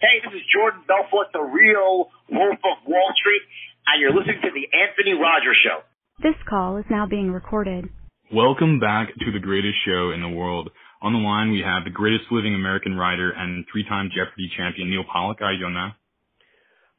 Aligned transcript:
Hey, 0.00 0.22
this 0.22 0.30
is 0.30 0.46
Jordan 0.54 0.86
Belfort, 0.86 1.34
the 1.34 1.42
real 1.42 2.06
Wolf 2.30 2.62
of 2.62 2.86
Wall 2.86 3.10
Street, 3.18 3.42
and 3.82 3.98
you're 3.98 4.14
listening 4.14 4.38
to 4.46 4.54
the 4.54 4.70
Anthony 4.70 5.18
Rogers 5.18 5.58
Show. 5.66 5.82
This 6.22 6.38
call 6.48 6.78
is 6.78 6.86
now 6.88 7.10
being 7.10 7.32
recorded. 7.32 7.90
Welcome 8.30 8.78
back 8.78 9.10
to 9.10 9.32
the 9.34 9.42
greatest 9.42 9.74
show 9.82 10.14
in 10.14 10.22
the 10.22 10.30
world. 10.30 10.70
On 11.02 11.12
the 11.12 11.18
line, 11.18 11.50
we 11.50 11.66
have 11.66 11.82
the 11.82 11.90
greatest 11.90 12.30
living 12.30 12.54
American 12.54 12.94
writer 12.94 13.34
and 13.34 13.66
three-time 13.66 14.14
Jeopardy 14.14 14.46
champion, 14.56 14.88
Neal 14.88 15.02
Pollack. 15.02 15.42
How 15.42 15.46
are 15.46 15.52
you 15.52 15.66
doing, 15.66 15.74
man? 15.74 15.90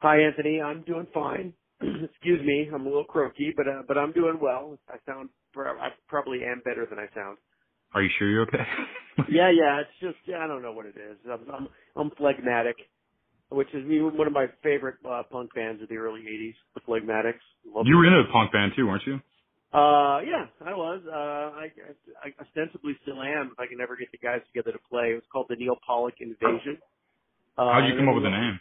Hi, 0.04 0.20
Anthony. 0.20 0.60
I'm 0.60 0.84
doing 0.84 1.06
fine. 1.14 1.54
Excuse 1.80 2.44
me, 2.44 2.68
I'm 2.68 2.84
a 2.84 2.90
little 2.92 3.08
croaky, 3.08 3.54
but 3.56 3.64
uh, 3.66 3.80
but 3.88 3.96
I'm 3.96 4.12
doing 4.12 4.36
well. 4.36 4.76
I 4.92 5.00
sound 5.08 5.30
I 5.56 5.88
probably 6.06 6.44
am 6.44 6.60
better 6.66 6.84
than 6.84 6.98
I 6.98 7.08
sound. 7.16 7.38
Are 7.94 8.02
you 8.02 8.10
sure 8.18 8.28
you're 8.28 8.42
okay? 8.42 8.64
yeah, 9.30 9.50
yeah. 9.50 9.80
It's 9.80 9.96
just 10.00 10.16
yeah, 10.26 10.38
I 10.38 10.46
don't 10.46 10.62
know 10.62 10.72
what 10.72 10.86
it 10.86 10.94
is. 10.96 11.16
I'm 11.30 11.40
I'm, 11.52 11.68
I'm 11.96 12.10
phlegmatic, 12.16 12.76
which 13.50 13.68
is 13.74 13.84
one 13.86 14.26
of 14.26 14.32
my 14.32 14.46
favorite 14.62 14.96
uh, 15.08 15.22
punk 15.30 15.54
bands 15.54 15.82
of 15.82 15.88
the 15.88 15.96
early 15.96 16.20
'80s, 16.20 16.54
the 16.74 16.80
Phlegmatics. 16.80 17.42
Love 17.66 17.86
you 17.86 17.96
were 17.96 18.06
in 18.06 18.14
a 18.14 18.30
punk 18.32 18.52
band 18.52 18.72
too, 18.76 18.86
weren't 18.86 19.02
you? 19.06 19.20
Uh, 19.72 20.18
yeah, 20.26 20.46
I 20.66 20.74
was. 20.74 21.00
Uh, 21.06 21.14
I, 21.62 21.70
I 22.24 22.42
ostensibly 22.42 22.96
still 23.02 23.22
am. 23.22 23.50
If 23.52 23.60
I 23.60 23.66
can 23.66 23.80
ever 23.80 23.96
get 23.96 24.10
the 24.10 24.18
guys 24.18 24.40
together 24.52 24.72
to 24.72 24.82
play, 24.90 25.12
it 25.12 25.14
was 25.14 25.22
called 25.32 25.46
the 25.48 25.56
Neal 25.56 25.76
Pollack 25.86 26.14
Invasion. 26.20 26.78
Uh, 27.56 27.72
How'd 27.72 27.88
you 27.88 27.96
come 27.96 28.08
up 28.08 28.14
with 28.16 28.24
the 28.24 28.30
name? 28.30 28.58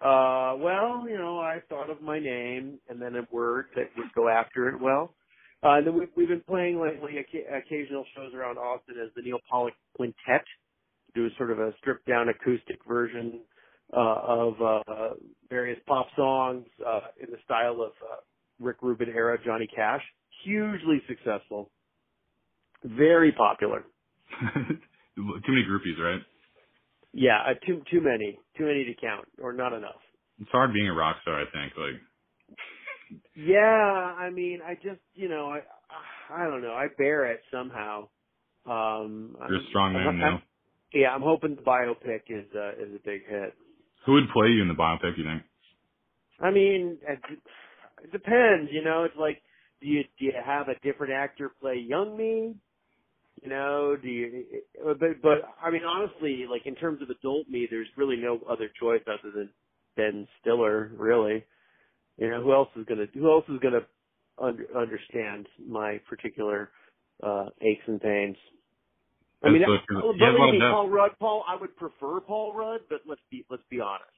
Uh, 0.00 0.56
well, 0.58 1.08
you 1.08 1.16
know, 1.16 1.38
I 1.38 1.60
thought 1.70 1.88
of 1.88 2.02
my 2.02 2.18
name 2.18 2.78
and 2.90 3.00
then 3.00 3.16
a 3.16 3.26
word 3.32 3.66
that 3.76 3.86
would 3.96 4.12
go 4.14 4.28
after 4.28 4.68
it 4.68 4.80
well. 4.80 5.14
Uh, 5.62 5.78
and 5.78 5.86
then 5.86 5.98
we've, 5.98 6.08
we've 6.16 6.28
been 6.28 6.42
playing 6.46 6.80
lately 6.80 7.16
occasional 7.18 8.04
shows 8.14 8.32
around 8.34 8.58
Austin 8.58 8.96
as 9.02 9.10
the 9.16 9.22
Neal 9.22 9.38
Pollack 9.50 9.74
Quintet. 9.96 10.44
Do 11.14 11.28
sort 11.38 11.50
of 11.50 11.58
a 11.58 11.72
stripped 11.78 12.06
down 12.06 12.28
acoustic 12.28 12.78
version 12.86 13.40
uh, 13.92 14.20
of 14.22 14.54
uh, 14.60 15.14
various 15.48 15.78
pop 15.86 16.08
songs 16.14 16.66
uh, 16.86 17.00
in 17.22 17.30
the 17.30 17.38
style 17.44 17.80
of 17.80 17.92
uh, 18.02 18.16
Rick 18.60 18.78
Rubin 18.82 19.08
era 19.08 19.38
Johnny 19.44 19.66
Cash. 19.74 20.02
Hugely 20.44 21.02
successful, 21.08 21.70
very 22.84 23.32
popular. 23.32 23.84
Too 25.16 25.22
many 25.48 25.64
groupies, 25.64 25.98
right? 25.98 26.20
Yeah, 27.14 27.38
uh, 27.48 27.54
too 27.64 27.80
too 27.90 28.02
many, 28.02 28.38
too 28.58 28.66
many 28.66 28.84
to 28.84 28.94
count, 29.00 29.24
or 29.40 29.54
not 29.54 29.72
enough. 29.72 29.96
It's 30.38 30.50
hard 30.50 30.74
being 30.74 30.88
a 30.88 30.92
rock 30.92 31.16
star, 31.22 31.40
I 31.40 31.44
think. 31.44 31.72
Like 31.78 31.98
yeah, 33.34 34.14
I 34.18 34.30
mean, 34.30 34.60
I 34.66 34.74
just, 34.74 35.00
you 35.14 35.28
know, 35.28 35.50
I, 35.50 35.60
I 36.34 36.44
don't 36.44 36.62
know. 36.62 36.72
I 36.72 36.86
bear 36.98 37.26
it 37.30 37.40
somehow. 37.52 38.08
Um, 38.66 39.36
You're 39.48 39.58
a 39.58 39.66
strong 39.68 39.92
man 39.92 40.18
now. 40.18 40.42
Yeah, 40.92 41.08
I'm 41.10 41.22
hoping 41.22 41.56
the 41.56 41.62
biopic 41.62 42.22
is 42.28 42.46
uh, 42.54 42.72
is 42.72 42.94
a 42.94 43.00
big 43.04 43.26
hit. 43.28 43.54
Who 44.06 44.12
would 44.14 44.30
play 44.32 44.48
you 44.48 44.62
in 44.62 44.68
the 44.68 44.74
biopic? 44.74 45.18
You 45.18 45.24
think? 45.24 45.42
I 46.40 46.50
mean, 46.50 46.98
it, 47.06 47.18
it 48.02 48.12
depends. 48.12 48.70
You 48.72 48.82
know, 48.82 49.04
it's 49.04 49.16
like, 49.18 49.42
do 49.80 49.88
you 49.88 50.02
do 50.18 50.26
you 50.26 50.32
have 50.44 50.68
a 50.68 50.78
different 50.82 51.12
actor 51.12 51.52
play 51.60 51.76
young 51.76 52.16
me? 52.16 52.54
You 53.42 53.50
know, 53.50 53.96
do 54.00 54.08
you? 54.08 54.44
But 54.82 54.98
but 55.22 55.38
I 55.62 55.70
mean, 55.70 55.82
honestly, 55.84 56.46
like 56.50 56.66
in 56.66 56.74
terms 56.74 57.02
of 57.02 57.10
adult 57.10 57.48
me, 57.48 57.66
there's 57.70 57.88
really 57.96 58.16
no 58.16 58.40
other 58.48 58.70
choice 58.80 59.02
other 59.06 59.32
than 59.34 59.50
Ben 59.96 60.26
Stiller, 60.40 60.90
really. 60.96 61.44
You 62.18 62.30
know, 62.30 62.42
who 62.42 62.52
else 62.52 62.68
is 62.76 62.84
gonna 62.86 63.06
who 63.12 63.30
else 63.30 63.44
is 63.48 63.58
gonna 63.60 63.80
under, 64.38 64.66
understand 64.76 65.46
my 65.66 66.00
particular 66.08 66.70
uh 67.22 67.46
aches 67.60 67.82
and 67.86 68.00
pains? 68.00 68.36
I 69.44 69.50
mean, 69.50 69.62
so 69.62 69.72
that, 69.92 70.18
believe 70.18 70.54
me, 70.54 70.60
Paul 70.60 70.88
Rudd. 70.88 71.10
Paul, 71.20 71.44
I 71.46 71.60
would 71.60 71.76
prefer 71.76 72.20
Paul 72.20 72.54
Rudd, 72.54 72.80
but 72.88 73.00
let's 73.06 73.20
be 73.30 73.44
let's 73.50 73.62
be 73.70 73.80
honest. 73.80 74.10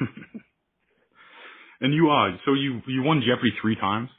and 1.80 1.94
you 1.94 2.08
are 2.08 2.36
so 2.44 2.52
you 2.54 2.80
you 2.86 3.02
won 3.02 3.22
Jeopardy 3.26 3.52
three 3.60 3.76
times. 3.76 4.10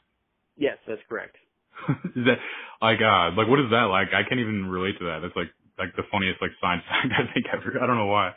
Yes, 0.56 0.78
that's 0.88 1.02
correct. 1.08 1.36
is 2.16 2.24
that 2.24 2.38
like 2.80 2.98
uh 3.04 3.36
like 3.36 3.48
what 3.48 3.60
is 3.60 3.70
that 3.70 3.92
like? 3.92 4.08
I 4.16 4.26
can't 4.26 4.40
even 4.40 4.66
relate 4.66 4.98
to 4.98 5.04
that. 5.04 5.20
That's 5.20 5.36
like 5.36 5.52
like 5.78 5.94
the 5.96 6.08
funniest 6.10 6.40
like 6.40 6.52
science 6.60 6.82
fact 6.88 7.12
I 7.12 7.32
think 7.32 7.46
ever. 7.52 7.76
I 7.80 7.86
don't 7.86 7.96
know 7.96 8.06
why. 8.06 8.32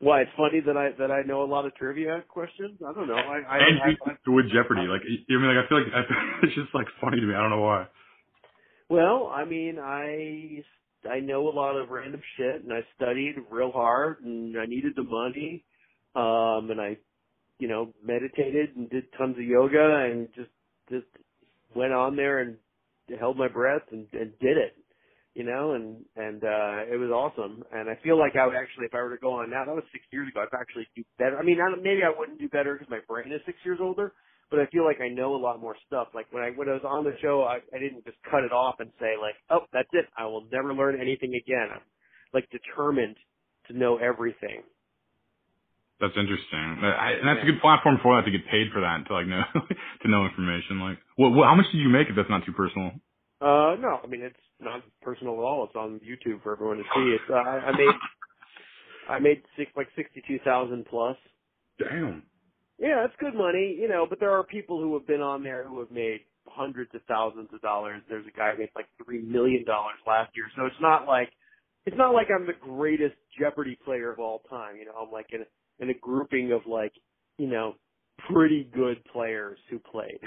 Why 0.00 0.22
it's 0.22 0.30
funny 0.36 0.60
that 0.60 0.76
I 0.76 0.90
that 0.98 1.10
I 1.10 1.22
know 1.22 1.42
a 1.42 1.46
lot 1.46 1.66
of 1.66 1.74
trivia 1.76 2.22
questions. 2.28 2.78
I 2.86 2.92
don't 2.92 3.06
know. 3.06 3.14
I, 3.14 3.40
I 3.48 3.58
and 3.58 3.80
I, 3.82 4.10
I, 4.10 4.30
with 4.30 4.46
Jeopardy, 4.52 4.82
like 4.82 5.00
I 5.02 5.32
mean, 5.32 5.48
like 5.48 5.64
I 5.64 5.68
feel 5.68 5.78
like 5.78 5.92
I, 5.94 6.02
it's 6.42 6.54
just 6.54 6.74
like 6.74 6.86
funny 7.00 7.20
to 7.20 7.26
me. 7.26 7.34
I 7.34 7.40
don't 7.40 7.50
know 7.50 7.62
why. 7.62 7.86
Well, 8.88 9.32
I 9.34 9.44
mean, 9.44 9.78
I 9.78 10.62
I 11.08 11.20
know 11.20 11.48
a 11.48 11.54
lot 11.54 11.76
of 11.76 11.90
random 11.90 12.20
shit, 12.36 12.64
and 12.64 12.72
I 12.72 12.80
studied 12.96 13.36
real 13.50 13.70
hard, 13.70 14.22
and 14.22 14.56
I 14.58 14.66
needed 14.66 14.94
the 14.96 15.04
money, 15.04 15.64
um, 16.16 16.70
and 16.70 16.80
I, 16.80 16.98
you 17.58 17.68
know, 17.68 17.94
meditated 18.04 18.76
and 18.76 18.90
did 18.90 19.04
tons 19.16 19.36
of 19.36 19.44
yoga, 19.44 20.06
and 20.10 20.28
just 20.34 20.50
just 20.90 21.06
went 21.74 21.92
on 21.92 22.16
there 22.16 22.40
and 22.40 22.56
held 23.18 23.36
my 23.36 23.48
breath 23.48 23.82
and, 23.90 24.06
and 24.12 24.32
did 24.40 24.56
it 24.56 24.76
you 25.34 25.44
know, 25.44 25.74
and 25.74 26.04
and 26.16 26.42
uh 26.42 26.86
it 26.86 26.98
was 26.98 27.10
awesome. 27.10 27.64
And 27.72 27.90
I 27.90 27.98
feel 28.02 28.18
like 28.18 28.36
I 28.36 28.46
would 28.46 28.56
actually, 28.56 28.86
if 28.86 28.94
I 28.94 29.02
were 29.02 29.14
to 29.14 29.20
go 29.20 29.42
on 29.42 29.50
now, 29.50 29.64
that 29.66 29.74
was 29.74 29.84
six 29.92 30.04
years 30.10 30.28
ago, 30.28 30.42
I'd 30.42 30.54
actually 30.56 30.86
do 30.94 31.02
better. 31.18 31.38
I 31.38 31.42
mean, 31.42 31.58
I, 31.60 31.74
maybe 31.76 32.02
I 32.06 32.14
wouldn't 32.16 32.38
do 32.38 32.48
better 32.48 32.74
because 32.74 32.90
my 32.90 33.00
brain 33.06 33.32
is 33.32 33.42
six 33.44 33.58
years 33.64 33.78
older, 33.82 34.14
but 34.50 34.60
I 34.60 34.66
feel 34.66 34.84
like 34.84 35.00
I 35.00 35.08
know 35.08 35.34
a 35.34 35.42
lot 35.42 35.60
more 35.60 35.76
stuff. 35.86 36.08
Like 36.14 36.26
when 36.30 36.42
I 36.42 36.50
when 36.54 36.68
I 36.68 36.72
was 36.72 36.86
on 36.86 37.04
the 37.04 37.14
show, 37.20 37.42
I, 37.42 37.58
I 37.74 37.78
didn't 37.78 38.04
just 38.04 38.18
cut 38.30 38.44
it 38.44 38.52
off 38.52 38.76
and 38.78 38.90
say 39.00 39.18
like, 39.20 39.34
oh, 39.50 39.66
that's 39.72 39.90
it. 39.92 40.06
I 40.16 40.26
will 40.26 40.46
never 40.52 40.72
learn 40.72 41.00
anything 41.00 41.34
again. 41.34 41.68
I'm 41.74 41.82
like 42.32 42.48
determined 42.50 43.16
to 43.68 43.76
know 43.76 43.98
everything. 43.98 44.62
That's 46.00 46.14
interesting, 46.18 46.82
I, 46.82 47.22
and 47.22 47.26
that's 47.26 47.42
a 47.42 47.46
good 47.46 47.62
platform 47.62 47.98
for 48.02 48.18
that 48.18 48.26
to 48.26 48.30
get 48.34 48.44
paid 48.50 48.66
for 48.74 48.82
that 48.82 49.06
to 49.06 49.14
like 49.14 49.26
know 49.26 49.42
to 50.02 50.06
know 50.10 50.26
information. 50.26 50.80
Like, 50.80 50.98
what, 51.16 51.30
what, 51.30 51.46
how 51.46 51.54
much 51.54 51.66
did 51.72 51.78
you 51.78 51.88
make 51.88 52.08
if 52.10 52.16
that's 52.16 52.28
not 52.28 52.44
too 52.44 52.52
personal? 52.52 52.92
Uh, 53.40 53.78
no, 53.78 54.00
I 54.02 54.06
mean 54.06 54.22
it's 54.22 54.43
not 54.60 54.82
personal 55.02 55.34
at 55.34 55.40
all. 55.40 55.64
It's 55.64 55.76
on 55.76 56.00
YouTube 56.00 56.42
for 56.42 56.52
everyone 56.52 56.78
to 56.78 56.84
see. 56.94 57.16
It's 57.16 57.30
uh, 57.30 57.34
I 57.34 57.70
made 57.76 57.94
I 59.08 59.18
made 59.18 59.42
six 59.56 59.70
like 59.76 59.88
sixty 59.96 60.22
two 60.26 60.38
thousand 60.44 60.86
plus. 60.86 61.16
Damn. 61.78 62.22
Yeah, 62.78 63.04
it's 63.04 63.14
good 63.20 63.34
money, 63.34 63.76
you 63.78 63.88
know. 63.88 64.06
But 64.08 64.20
there 64.20 64.32
are 64.32 64.44
people 64.44 64.80
who 64.80 64.94
have 64.94 65.06
been 65.06 65.20
on 65.20 65.42
there 65.42 65.66
who 65.66 65.78
have 65.80 65.90
made 65.90 66.20
hundreds 66.46 66.94
of 66.94 67.02
thousands 67.08 67.48
of 67.52 67.60
dollars. 67.60 68.02
There's 68.08 68.26
a 68.26 68.36
guy 68.36 68.52
who 68.52 68.58
made 68.58 68.70
like 68.74 68.86
three 69.04 69.22
million 69.22 69.64
dollars 69.64 69.96
last 70.06 70.32
year. 70.34 70.46
So 70.56 70.66
it's 70.66 70.80
not 70.80 71.06
like 71.06 71.30
it's 71.86 71.96
not 71.96 72.14
like 72.14 72.28
I'm 72.34 72.46
the 72.46 72.52
greatest 72.60 73.16
Jeopardy 73.38 73.78
player 73.84 74.10
of 74.12 74.18
all 74.18 74.42
time. 74.50 74.76
You 74.76 74.86
know, 74.86 74.92
I'm 75.00 75.12
like 75.12 75.26
in 75.32 75.42
a, 75.42 75.82
in 75.82 75.90
a 75.90 75.98
grouping 75.98 76.52
of 76.52 76.62
like 76.66 76.92
you 77.38 77.46
know 77.46 77.74
pretty 78.32 78.68
good 78.74 79.04
players 79.12 79.58
who 79.70 79.78
played. 79.78 80.20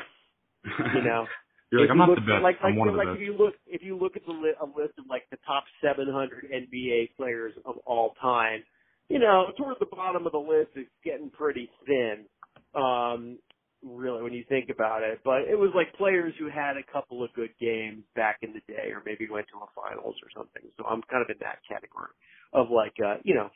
you 0.95 1.03
know. 1.03 1.25
You're 1.71 1.81
like, 1.81 1.91
I'm 1.91 1.97
not 1.97 2.09
look, 2.09 2.19
the 2.19 2.25
best. 2.25 2.43
Like, 2.43 2.57
I'm 2.63 2.71
like, 2.71 2.79
one 2.79 2.87
of 2.87 2.93
the 2.93 2.97
like 2.97 3.07
best. 3.07 3.21
if 3.21 3.27
you 3.27 3.33
look, 3.37 3.53
if 3.67 3.81
you 3.83 3.97
look 3.97 4.15
at 4.15 4.25
the 4.25 4.31
li- 4.31 4.55
a 4.61 4.65
list 4.65 4.95
of 4.97 5.05
like 5.09 5.23
the 5.31 5.37
top 5.45 5.63
700 5.83 6.47
NBA 6.51 7.15
players 7.17 7.53
of 7.65 7.75
all 7.85 8.13
time, 8.21 8.63
you 9.09 9.19
know, 9.19 9.51
towards 9.57 9.79
the 9.79 9.85
bottom 9.85 10.25
of 10.25 10.31
the 10.31 10.39
list, 10.39 10.71
it's 10.75 10.89
getting 11.03 11.29
pretty 11.29 11.69
thin. 11.85 12.25
Um, 12.73 13.39
really, 13.83 14.23
when 14.23 14.33
you 14.33 14.43
think 14.47 14.69
about 14.69 15.03
it, 15.03 15.19
but 15.23 15.41
it 15.41 15.57
was 15.57 15.71
like 15.75 15.93
players 15.95 16.33
who 16.39 16.49
had 16.49 16.77
a 16.77 16.91
couple 16.91 17.23
of 17.23 17.33
good 17.33 17.51
games 17.59 18.03
back 18.15 18.39
in 18.41 18.53
the 18.53 18.61
day, 18.71 18.91
or 18.91 19.01
maybe 19.05 19.27
went 19.29 19.47
to 19.51 19.57
a 19.59 19.67
finals 19.75 20.15
or 20.23 20.29
something. 20.35 20.63
So 20.77 20.85
I'm 20.85 21.01
kind 21.11 21.23
of 21.23 21.29
in 21.29 21.37
that 21.41 21.59
category 21.67 22.11
of 22.53 22.69
like, 22.71 22.95
uh, 23.03 23.17
you 23.23 23.35
know, 23.35 23.49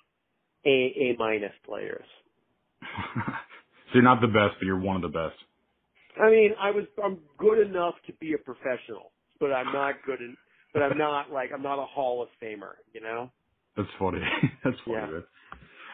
a 0.65 0.69
a 0.69 1.15
minus 1.17 1.53
players. 1.65 2.05
so 3.15 3.93
you're 3.93 4.03
not 4.03 4.21
the 4.21 4.27
best, 4.27 4.59
but 4.59 4.65
you're 4.65 4.79
one 4.79 4.95
of 4.97 5.01
the 5.01 5.09
best. 5.09 5.35
I 6.19 6.29
mean, 6.29 6.51
I 6.59 6.71
was 6.71 6.85
I'm 7.03 7.19
good 7.37 7.59
enough 7.59 7.95
to 8.07 8.13
be 8.13 8.33
a 8.33 8.37
professional, 8.37 9.11
but 9.39 9.51
I'm 9.51 9.71
not 9.71 9.95
good 10.05 10.19
in, 10.19 10.35
but 10.73 10.83
I'm 10.83 10.97
not 10.97 11.31
like 11.31 11.51
I'm 11.53 11.63
not 11.63 11.79
a 11.79 11.85
Hall 11.85 12.21
of 12.21 12.29
Famer, 12.41 12.79
you 12.93 13.01
know. 13.01 13.31
That's 13.77 13.89
funny. 13.97 14.19
That's 14.63 14.77
funny. 14.85 14.97
Yeah. 14.97 15.07
Man. 15.07 15.23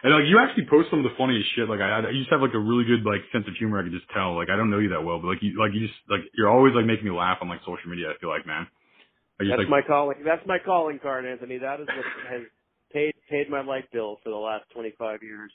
And 0.03 0.13
like 0.13 0.29
you 0.29 0.37
actually 0.37 0.65
post 0.69 0.89
some 0.89 0.99
of 1.01 1.05
the 1.09 1.17
funniest 1.17 1.49
shit. 1.55 1.69
Like 1.69 1.81
I, 1.81 2.01
I, 2.01 2.09
you 2.09 2.21
just 2.21 2.31
have 2.31 2.41
like 2.41 2.53
a 2.53 2.61
really 2.61 2.85
good 2.85 3.01
like 3.05 3.21
sense 3.33 3.45
of 3.47 3.53
humor. 3.57 3.79
I 3.79 3.83
can 3.83 3.93
just 3.93 4.09
tell. 4.13 4.37
Like 4.37 4.49
I 4.49 4.55
don't 4.57 4.69
know 4.69 4.79
you 4.79 4.89
that 4.89 5.01
well, 5.01 5.19
but 5.21 5.27
like 5.27 5.41
you, 5.41 5.57
like 5.57 5.73
you 5.73 5.85
just 5.85 5.97
like 6.09 6.21
you're 6.37 6.49
always 6.49 6.73
like 6.73 6.85
making 6.85 7.05
me 7.05 7.11
laugh 7.11 7.37
on 7.41 7.49
like 7.49 7.61
social 7.61 7.89
media. 7.89 8.13
I 8.13 8.17
feel 8.21 8.29
like 8.29 8.45
man. 8.45 8.67
Like, 9.37 9.49
that's 9.53 9.69
like, 9.69 9.69
my 9.69 9.81
calling. 9.85 10.17
That's 10.25 10.45
my 10.45 10.57
calling 10.57 10.97
card, 10.97 11.25
Anthony. 11.25 11.57
That 11.57 11.81
is 11.81 11.87
what 11.87 12.05
has 12.29 12.41
paid 12.93 13.13
paid 13.29 13.49
my 13.49 13.61
light 13.61 13.85
bill 13.91 14.17
for 14.23 14.29
the 14.29 14.37
last 14.37 14.65
25 14.73 15.21
years 15.21 15.51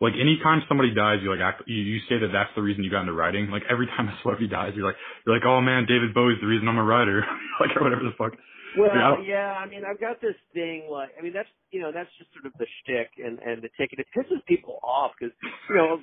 like 0.00 0.14
anytime 0.14 0.62
somebody 0.68 0.94
dies, 0.94 1.18
you 1.22 1.30
like 1.30 1.42
act, 1.42 1.62
you, 1.66 1.74
you 1.74 1.98
say 2.08 2.18
that 2.22 2.30
that's 2.30 2.50
the 2.54 2.62
reason 2.62 2.84
you 2.84 2.90
got 2.90 3.02
into 3.02 3.12
writing. 3.12 3.50
Like 3.50 3.64
every 3.68 3.86
time 3.86 4.08
a 4.08 4.14
celebrity 4.22 4.46
dies, 4.46 4.72
you're 4.76 4.86
like 4.86 4.96
you're 5.26 5.34
like, 5.34 5.44
oh 5.44 5.60
man, 5.60 5.86
David 5.88 6.14
Bowie's 6.14 6.38
the 6.40 6.46
reason 6.46 6.68
I'm 6.68 6.78
a 6.78 6.84
writer, 6.84 7.24
like 7.60 7.74
or 7.76 7.82
whatever 7.82 8.04
the 8.04 8.14
fuck. 8.16 8.38
Well, 8.78 8.90
I 8.90 9.18
yeah, 9.26 9.58
I 9.58 9.66
mean, 9.66 9.82
I've 9.82 10.00
got 10.00 10.20
this 10.20 10.36
thing 10.54 10.86
like, 10.90 11.10
I 11.18 11.22
mean, 11.22 11.32
that's 11.32 11.48
you 11.72 11.80
know, 11.80 11.90
that's 11.90 12.10
just 12.18 12.30
sort 12.32 12.46
of 12.46 12.52
the 12.58 12.66
shtick 12.78 13.10
and 13.18 13.40
and 13.40 13.60
the 13.60 13.70
ticket. 13.74 13.98
It 13.98 14.06
pisses 14.14 14.38
people 14.46 14.78
off 14.84 15.12
because 15.18 15.34
you 15.68 15.74
know, 15.74 15.98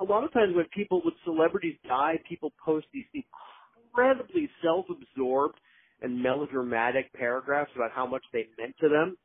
a 0.00 0.04
lot 0.04 0.24
of 0.24 0.32
times 0.32 0.56
when 0.56 0.64
people 0.72 1.02
with 1.04 1.14
celebrities 1.24 1.76
die, 1.86 2.16
people 2.26 2.52
post 2.64 2.86
these 2.94 3.04
incredibly 3.12 4.48
self-absorbed 4.62 5.58
and 6.00 6.22
melodramatic 6.22 7.12
paragraphs 7.12 7.70
about 7.76 7.90
how 7.92 8.06
much 8.06 8.24
they 8.32 8.46
meant 8.58 8.74
to 8.80 8.88
them. 8.88 9.16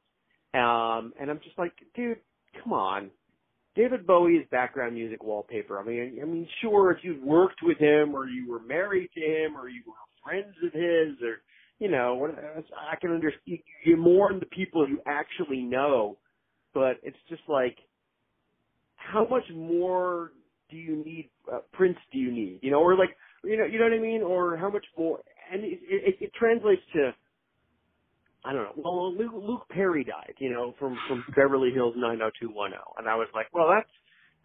Um, 0.60 1.14
and 1.20 1.30
I'm 1.30 1.40
just 1.44 1.58
like, 1.58 1.72
dude, 1.96 2.20
come 2.64 2.74
on 2.74 3.12
David 3.80 4.06
Bowie 4.06 4.34
is 4.34 4.46
background 4.52 4.96
music 4.96 5.24
wallpaper. 5.24 5.80
I 5.80 5.86
mean, 5.86 6.20
I 6.22 6.26
mean, 6.26 6.46
sure, 6.62 6.92
if 6.92 6.98
you 7.02 7.18
worked 7.24 7.62
with 7.64 7.78
him 7.78 8.14
or 8.14 8.28
you 8.28 8.52
were 8.52 8.60
married 8.60 9.10
to 9.16 9.22
him 9.22 9.56
or 9.56 9.70
you 9.70 9.84
were 9.88 9.94
friends 10.22 10.54
of 10.62 10.74
his 10.74 11.16
or 11.24 11.38
you 11.80 11.90
know, 11.90 12.28
I 12.92 12.98
can 12.98 13.12
understand. 13.12 13.60
You 13.86 13.96
mourn 13.96 14.42
the 14.42 14.48
people 14.48 14.86
you 14.86 15.00
actually 15.08 15.62
know, 15.62 16.18
but 16.74 16.98
it's 17.04 17.18
just 17.30 17.44
like, 17.48 17.78
how 18.98 19.26
much 19.30 19.46
more 19.56 20.34
do 20.70 20.76
you 20.76 20.98
need? 20.98 21.30
Uh, 21.50 21.60
Prince 21.72 21.98
do 22.12 22.20
you 22.20 22.34
need? 22.34 22.60
You 22.62 22.72
know, 22.72 22.82
or 22.82 22.98
like, 22.98 23.16
you 23.46 23.58
know, 23.58 23.64
you 23.64 23.80
know 23.80 23.86
what 23.86 23.94
I 23.94 24.00
mean? 24.00 24.24
Or 24.24 24.58
how 24.58 24.70
much 24.70 24.86
more? 24.98 25.22
And 25.54 25.64
it, 25.64 25.80
it, 25.84 26.16
it 26.20 26.32
translates 26.38 26.82
to, 26.96 27.12
I 28.46 28.54
don't 28.54 28.64
know. 28.64 28.74
Well, 28.84 29.14
Luke, 29.16 29.34
Luke 29.36 29.64
Perry 29.70 30.04
died, 30.04 30.34
you 30.40 30.50
know, 30.50 30.74
from 30.80 30.98
from 31.08 31.24
Beverly 31.36 31.72
Hills 31.74 31.94
90210, 31.98 32.80
and 32.98 33.10
I 33.10 33.16
was 33.16 33.28
like, 33.34 33.48
well, 33.54 33.68
that's 33.70 33.90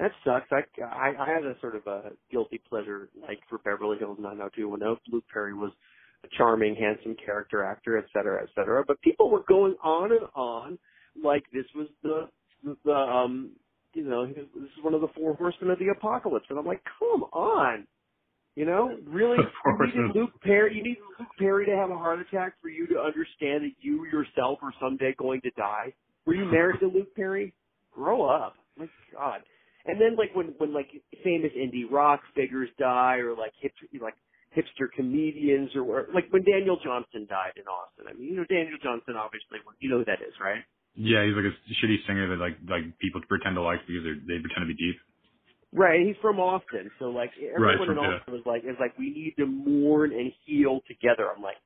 that 0.00 0.10
sucks. 0.24 0.50
I 0.50 0.82
I, 0.82 1.24
I 1.24 1.28
had 1.28 1.44
a 1.44 1.54
sort 1.60 1.76
of 1.76 1.86
a 1.86 2.10
guilty 2.30 2.60
pleasure 2.68 3.08
like 3.22 3.38
for 3.48 3.58
Beverly 3.58 3.98
Hills 3.98 4.18
90210. 4.20 4.98
Luke 5.12 5.24
Perry 5.32 5.54
was 5.54 5.72
a 6.24 6.28
charming, 6.36 6.74
handsome 6.74 7.14
character 7.24 7.62
actor, 7.62 7.96
et 7.98 8.06
cetera, 8.12 8.42
et 8.42 8.48
cetera. 8.54 8.84
But 8.86 9.00
people 9.02 9.30
were 9.30 9.44
going 9.46 9.76
on 9.82 10.10
and 10.10 10.26
on 10.34 10.78
like 11.22 11.44
this 11.52 11.66
was 11.76 11.86
the 12.02 12.28
the 12.84 12.92
um 12.92 13.52
you 13.92 14.02
know 14.02 14.26
this 14.26 14.44
is 14.56 14.82
one 14.82 14.94
of 14.94 15.02
the 15.02 15.08
four 15.16 15.34
horsemen 15.34 15.70
of 15.70 15.78
the 15.78 15.88
apocalypse, 15.88 16.46
and 16.50 16.58
I'm 16.58 16.66
like, 16.66 16.82
come 16.98 17.22
on. 17.32 17.86
You 18.56 18.66
know, 18.66 18.96
really, 19.04 19.38
you 19.66 20.06
need 20.06 20.14
Luke 20.14 20.30
Perry. 20.42 20.76
You 20.76 20.84
need 20.84 20.98
Luke 21.18 21.28
Perry 21.38 21.66
to 21.66 21.74
have 21.74 21.90
a 21.90 21.98
heart 21.98 22.20
attack 22.20 22.54
for 22.62 22.68
you 22.68 22.86
to 22.86 23.00
understand 23.00 23.64
that 23.64 23.72
you 23.80 24.06
yourself 24.06 24.60
are 24.62 24.72
someday 24.80 25.12
going 25.18 25.40
to 25.40 25.50
die. 25.56 25.92
Were 26.24 26.34
you 26.34 26.44
married 26.44 26.78
to 26.80 26.86
Luke 26.86 27.14
Perry? 27.16 27.52
Grow 27.90 28.22
up, 28.22 28.54
my 28.78 28.86
God. 29.12 29.40
And 29.86 30.00
then 30.00 30.16
like 30.16 30.30
when 30.34 30.54
when 30.58 30.72
like 30.72 30.86
famous 31.24 31.50
indie 31.58 31.90
rock 31.90 32.20
figures 32.34 32.70
die, 32.78 33.16
or 33.16 33.34
like 33.34 33.52
hip 33.60 33.72
like 34.00 34.14
hipster 34.56 34.86
comedians, 34.94 35.70
or, 35.74 36.06
like 36.14 36.30
when 36.30 36.44
Daniel 36.44 36.78
Johnston 36.78 37.26
died 37.28 37.58
in 37.58 37.66
Austin. 37.66 38.06
I 38.08 38.14
mean, 38.14 38.30
you 38.30 38.36
know 38.36 38.46
Daniel 38.46 38.78
Johnston, 38.80 39.16
obviously, 39.16 39.58
you 39.80 39.90
know 39.90 39.98
who 39.98 40.04
that 40.06 40.22
is, 40.22 40.32
right? 40.40 40.62
Yeah, 40.94 41.26
he's 41.26 41.34
like 41.34 41.50
a 41.50 41.54
shitty 41.82 42.06
singer 42.06 42.30
that 42.30 42.38
like 42.38 42.54
like 42.70 42.86
people 43.02 43.20
pretend 43.26 43.56
to 43.56 43.62
like 43.62 43.82
because 43.86 44.06
they 44.06 44.14
they 44.30 44.38
pretend 44.38 44.62
to 44.62 44.70
be 44.70 44.78
deep. 44.78 44.94
Right, 45.76 46.06
he's 46.06 46.16
from 46.22 46.38
Austin, 46.38 46.88
so 47.00 47.06
like 47.06 47.30
Right, 47.58 47.74
everyone 47.74 47.88
from- 47.88 47.98
in 47.98 48.04
yeah. 48.04 48.16
Austin 48.18 48.32
was 48.34 48.42
like, 48.46 48.62
is 48.64 48.76
like 48.78 48.96
we 48.96 49.10
need 49.10 49.34
to 49.38 49.46
mourn 49.46 50.12
and 50.12 50.32
heal 50.46 50.80
together. 50.86 51.28
I'm 51.34 51.42
like, 51.42 51.56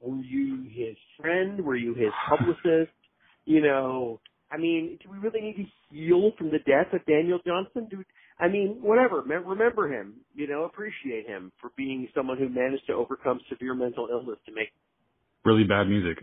were 0.00 0.16
you 0.22 0.64
his 0.70 0.96
friend? 1.18 1.64
Were 1.64 1.74
you 1.76 1.94
his 1.94 2.12
publicist? 2.28 2.92
You 3.46 3.62
know, 3.62 4.20
I 4.52 4.58
mean, 4.58 4.98
do 5.02 5.10
we 5.10 5.16
really 5.18 5.40
need 5.40 5.56
to 5.56 5.64
heal 5.94 6.32
from 6.36 6.50
the 6.50 6.58
death 6.60 6.92
of 6.92 7.04
Daniel 7.06 7.38
Johnston? 7.46 7.88
Do 7.90 8.04
I 8.38 8.48
mean, 8.48 8.78
whatever. 8.82 9.22
Remember 9.22 9.88
him. 9.90 10.14
You 10.34 10.46
know, 10.46 10.64
appreciate 10.64 11.26
him 11.26 11.50
for 11.60 11.70
being 11.76 12.06
someone 12.14 12.36
who 12.36 12.48
managed 12.50 12.86
to 12.88 12.92
overcome 12.92 13.40
severe 13.48 13.74
mental 13.74 14.08
illness 14.10 14.38
to 14.46 14.52
make 14.54 14.72
Really 15.44 15.64
bad 15.64 15.88
music. 15.88 16.18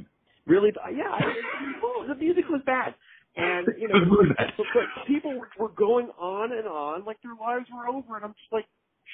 really 0.48 0.72
yeah 0.96 1.10
I, 1.12 1.22
well, 1.84 2.08
the 2.08 2.16
music 2.16 2.46
was 2.50 2.62
bad 2.66 2.96
and 3.36 3.68
you 3.80 3.88
know 3.88 3.96
It 3.98 4.10
was 4.10 4.28
bad. 4.38 4.54
but, 4.58 4.66
but 4.74 5.08
people 5.08 5.38
were, 5.40 5.50
were 5.60 5.70
going 5.74 6.08
on 6.20 6.52
and 6.52 6.68
on 6.68 7.06
like 7.06 7.18
their 7.24 7.36
lives 7.40 7.66
were 7.74 7.88
over 7.88 8.16
and 8.16 8.26
i'm 8.26 8.34
just 8.34 8.52
like 8.52 8.66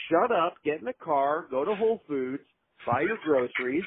shut 0.09 0.31
up 0.31 0.55
get 0.65 0.79
in 0.79 0.85
the 0.85 0.93
car 0.93 1.47
go 1.51 1.63
to 1.65 1.75
whole 1.75 2.01
foods 2.07 2.43
buy 2.85 3.01
your 3.01 3.17
groceries 3.23 3.83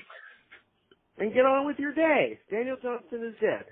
and 1.18 1.32
get 1.34 1.44
on 1.44 1.66
with 1.66 1.78
your 1.78 1.92
day 1.94 2.38
daniel 2.50 2.76
johnston 2.82 3.24
is 3.26 3.34
dead 3.40 3.64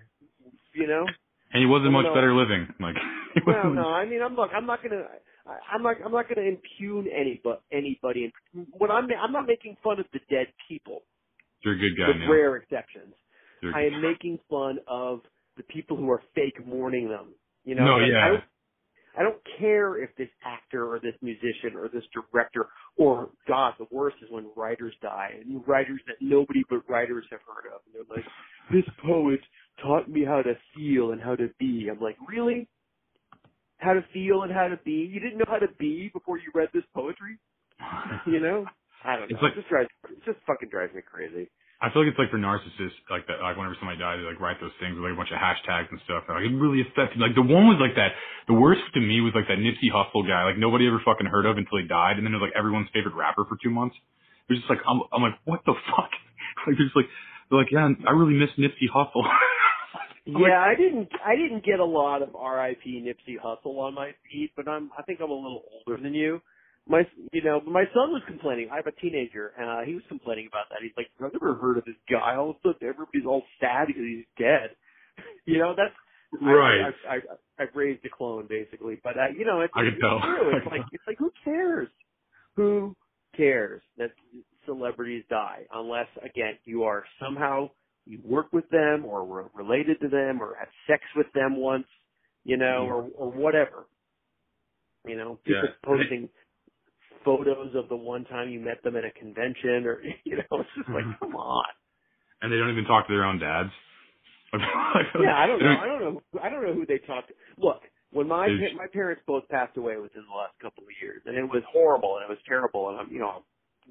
you 0.75 0.87
know 0.87 1.05
And 1.53 1.61
he 1.63 1.67
wasn't 1.67 1.93
much 1.93 2.05
no. 2.05 2.15
better 2.15 2.35
living. 2.35 2.69
Like 2.81 2.97
no 3.47 3.73
no 3.73 3.89
i 3.91 4.05
mean 4.05 4.21
i'm 4.23 4.35
look 4.35 4.51
i'm 4.55 4.67
not 4.67 4.83
gonna 4.83 5.05
I'm 5.73 5.83
not. 5.83 5.97
I'm 6.05 6.13
not 6.13 6.29
going 6.29 6.37
to 6.37 6.47
impugn 6.47 7.09
any, 7.11 7.41
but 7.43 7.63
anybody. 7.73 8.31
When 8.77 8.91
I'm, 8.91 9.09
I'm 9.19 9.33
not 9.33 9.47
making 9.47 9.79
fun 9.83 9.99
of 9.99 10.05
the 10.13 10.19
dead 10.29 10.49
people, 10.69 11.01
You're 11.65 11.73
a 11.73 11.79
good 11.79 11.97
guy, 11.97 12.09
with 12.09 12.17
Neal. 12.19 12.31
rare 12.31 12.57
exceptions. 12.57 13.15
I 13.75 13.85
am 13.85 14.03
making 14.03 14.41
fun 14.51 14.79
of 14.87 15.21
the 15.59 15.65
people 15.65 15.97
who 15.97 16.11
are 16.11 16.23
fake 16.35 16.65
mourning 16.67 17.09
them. 17.09 17.35
You 17.65 17.75
know, 17.75 17.85
No, 17.85 17.97
Like, 17.99 18.11
yeah. 18.13 18.25
I 18.25 18.29
don't, 18.29 18.45
I 19.19 19.23
don't 19.25 19.41
care 19.59 20.03
if 20.03 20.11
this 20.17 20.29
actor 20.47 20.87
or 20.91 21.01
this 21.01 21.15
musician 21.21 21.75
or 21.77 21.89
this 21.89 22.05
director 22.15 22.69
or 22.97 23.31
God, 23.49 23.75
the 23.79 23.87
worst 23.91 24.17
is 24.23 24.31
when 24.31 24.47
writers 24.57 24.95
die 25.03 25.31
and 25.41 25.67
writers 25.67 26.01
that 26.07 26.17
nobody 26.21 26.63
but 26.71 26.89
writers 26.89 27.25
have 27.33 27.41
heard 27.47 27.67
of. 27.75 27.81
And 27.87 27.95
they're 27.95 28.17
like, 28.17 28.25
this 28.73 28.85
poet 29.05 29.41
taught 29.83 30.09
me 30.09 30.25
how 30.25 30.41
to 30.43 30.55
feel 30.75 31.11
and 31.13 31.21
how 31.21 31.35
to 31.35 31.49
be. 31.59 31.89
I'm 31.91 32.01
like, 32.01 32.17
really? 32.29 32.69
How 33.79 33.93
to 33.93 34.05
feel 34.13 34.43
and 34.43 34.53
how 34.53 34.69
to 34.69 34.79
be? 34.85 34.93
You 35.13 35.21
didn't 35.21 35.39
know 35.39 35.47
how 35.49 35.59
to 35.59 35.69
be 35.79 36.11
before 36.13 36.39
you 36.39 36.51
read 36.55 36.69
this 36.73 36.85
poetry? 36.95 37.39
You 38.27 38.41
know? 38.41 38.67
I 39.05 39.17
don't 39.17 39.31
know. 39.31 39.35
It's 39.37 39.43
like- 39.43 39.53
it 39.53 39.57
just 39.57 39.69
drives, 39.69 39.89
it 40.11 40.25
just 40.25 40.39
fucking 40.47 40.69
drives 40.69 40.95
me 40.95 41.03
crazy. 41.03 41.51
I 41.79 41.91
feel 41.95 42.03
like 42.03 42.11
it's 42.11 42.19
like 42.19 42.35
for 42.35 42.43
narcissists, 42.43 42.99
like 43.07 43.27
that. 43.31 43.39
Like 43.39 43.55
whenever 43.55 43.79
somebody 43.79 44.03
dies, 44.03 44.19
they 44.19 44.27
like 44.27 44.43
write 44.43 44.59
those 44.59 44.75
things 44.83 44.99
with 44.99 45.07
like 45.07 45.15
a 45.15 45.21
bunch 45.21 45.31
of 45.31 45.39
hashtags 45.39 45.87
and 45.95 46.01
stuff. 46.03 46.27
And, 46.27 46.35
Like 46.35 46.47
it 46.51 46.55
really 46.59 46.83
affected. 46.83 47.23
Like 47.23 47.39
the 47.39 47.47
one 47.47 47.71
was 47.71 47.79
like 47.79 47.95
that. 47.95 48.19
The 48.51 48.59
worst 48.59 48.83
to 48.95 49.01
me 49.01 49.23
was 49.23 49.31
like 49.39 49.47
that 49.47 49.63
Nipsey 49.63 49.87
Hussle 49.87 50.27
guy. 50.27 50.43
Like 50.43 50.59
nobody 50.59 50.91
ever 50.91 50.99
fucking 51.07 51.31
heard 51.31 51.47
of 51.47 51.55
until 51.55 51.79
he 51.79 51.87
died, 51.87 52.19
and 52.19 52.27
then 52.27 52.35
it 52.35 52.39
was 52.43 52.51
like 52.51 52.59
everyone's 52.59 52.91
favorite 52.91 53.15
rapper 53.15 53.47
for 53.47 53.55
two 53.63 53.71
months. 53.71 53.95
It 54.51 54.57
was 54.57 54.59
just 54.59 54.71
like 54.71 54.83
I'm, 54.91 55.07
I'm 55.15 55.23
like, 55.23 55.39
what 55.47 55.63
the 55.67 55.75
fuck? 55.95 56.11
Like 56.67 56.75
they're 56.77 56.87
just 56.91 56.97
like, 56.99 57.07
they're 57.49 57.59
like, 57.63 57.71
yeah, 57.71 57.87
I 58.07 58.11
really 58.11 58.35
miss 58.35 58.51
Nipsey 58.59 58.91
Hussle. 58.91 59.23
I'm 60.27 60.35
like- 60.35 60.51
Yeah, 60.51 60.59
I 60.61 60.75
didn't. 60.75 61.09
I 61.25 61.37
didn't 61.37 61.65
get 61.65 61.79
a 61.79 61.85
lot 61.85 62.21
of 62.23 62.35
R.I.P. 62.35 63.07
Nipsey 63.07 63.39
Hussle 63.39 63.79
on 63.79 63.95
my 63.95 64.11
feed, 64.27 64.51
but 64.57 64.67
I'm. 64.69 64.91
I 64.99 65.03
think 65.03 65.21
I'm 65.23 65.31
a 65.31 65.35
little 65.35 65.63
older 65.87 66.03
than 66.03 66.13
you. 66.13 66.43
My, 66.89 67.03
you 67.33 67.43
know, 67.45 67.61
my 67.67 67.85
son 67.95 68.13
was 68.13 68.23
complaining. 68.27 68.71
I 68.73 68.77
have 68.77 68.87
a 68.87 68.93
teenager, 69.01 69.53
and 69.59 69.69
uh, 69.69 69.83
he 69.87 69.95
was 69.95 70.03
complaining 70.09 70.49
about 70.49 70.71
that. 70.71 70.79
He's 70.83 70.93
like, 70.97 71.09
I've 71.23 71.33
never 71.33 71.55
heard 71.55 71.79
of 71.79 71.85
this 71.85 72.01
guy. 72.11 72.35
All 72.37 72.51
of 72.51 72.57
a 72.57 72.59
sudden, 72.73 72.89
everybody's 72.89 73.27
all 73.27 73.43
sad 73.61 73.89
because 73.89 74.03
he's 74.05 74.27
dead. 74.39 74.71
You 75.47 75.59
know, 75.59 75.75
that's 75.77 75.95
Right. 76.41 76.93
I, 77.09 77.09
I, 77.09 77.15
I, 77.15 77.19
I've 77.63 77.75
raised 77.75 78.05
a 78.05 78.09
clone 78.11 78.47
basically, 78.49 79.01
but 79.03 79.17
uh, 79.17 79.29
you 79.37 79.45
know, 79.45 79.63
it's, 79.63 79.73
I 79.75 79.81
can 79.81 79.89
it's 79.95 80.01
tell. 80.01 80.21
true. 80.21 80.57
It's 80.57 80.67
like 80.71 80.83
it's 80.93 81.05
like 81.07 81.19
who 81.19 81.31
cares? 81.45 81.89
Who 82.57 82.95
cares 83.37 83.83
that 83.97 84.11
celebrities 84.67 85.25
die 85.31 85.63
unless 85.73 86.07
again 86.23 86.59
you 86.65 86.85
are 86.85 87.05
somehow 87.21 87.71
you 88.05 88.21
work 88.25 88.53
with 88.53 88.69
them 88.71 89.05
or 89.07 89.25
were 89.25 89.51
related 89.55 90.01
to 90.01 90.09
them 90.09 90.41
or 90.43 90.55
had 90.59 90.69
sex 90.87 91.03
with 91.17 91.27
them 91.35 91.57
once, 91.57 91.87
you 92.45 92.57
know, 92.59 92.87
or 92.87 93.09
or 93.17 93.31
whatever. 93.31 93.87
You 95.07 95.17
know, 95.17 95.39
people 95.45 95.63
Yeah. 95.65 95.75
posting 95.85 96.29
photos 97.25 97.75
of 97.75 97.89
the 97.89 97.97
one 97.97 98.25
time 98.25 98.49
you 98.51 98.61
met 98.61 98.83
them 98.83 98.97
at 98.97 99.05
a 99.05 99.11
convention 99.13 99.87
or 99.87 100.01
you 100.25 100.37
know, 100.37 100.61
it's 100.61 100.71
just 100.77 100.89
like 100.89 101.05
come 101.21 101.37
on. 101.37 101.65
and 102.43 102.53
they 102.53 102.57
don't 102.57 102.71
even 102.71 102.85
talk 102.85 103.07
to 103.07 103.13
their 103.13 103.25
own 103.25 103.39
dads. 103.39 103.71
Yeah, 105.21 105.37
I 105.37 105.47
don't 105.47 105.61
know. 105.61 105.77
I 105.83 105.87
don't 105.87 106.01
know. 106.03 106.23
I 106.43 106.49
don't 106.49 106.63
know 106.65 106.73
who 106.75 106.87
they 106.87 106.99
talked 107.07 107.29
to. 107.29 107.35
Look, 107.59 107.83
when 108.13 108.27
my 108.29 108.47
pa- 108.47 108.77
my 108.77 108.87
parents 108.93 109.23
both 109.27 109.47
passed 109.49 109.77
away 109.77 109.97
within 109.99 110.23
the 110.29 110.35
last 110.37 110.55
couple 110.63 110.85
of 110.85 110.91
years, 111.03 111.23
and 111.27 111.37
it 111.37 111.45
was 111.45 111.63
horrible 111.71 112.17
and 112.17 112.25
it 112.25 112.29
was 112.31 112.39
terrible, 112.49 112.89
and 112.89 112.99
I'm 112.99 113.13
you 113.13 113.19
know 113.19 113.29
I'll 113.29 113.45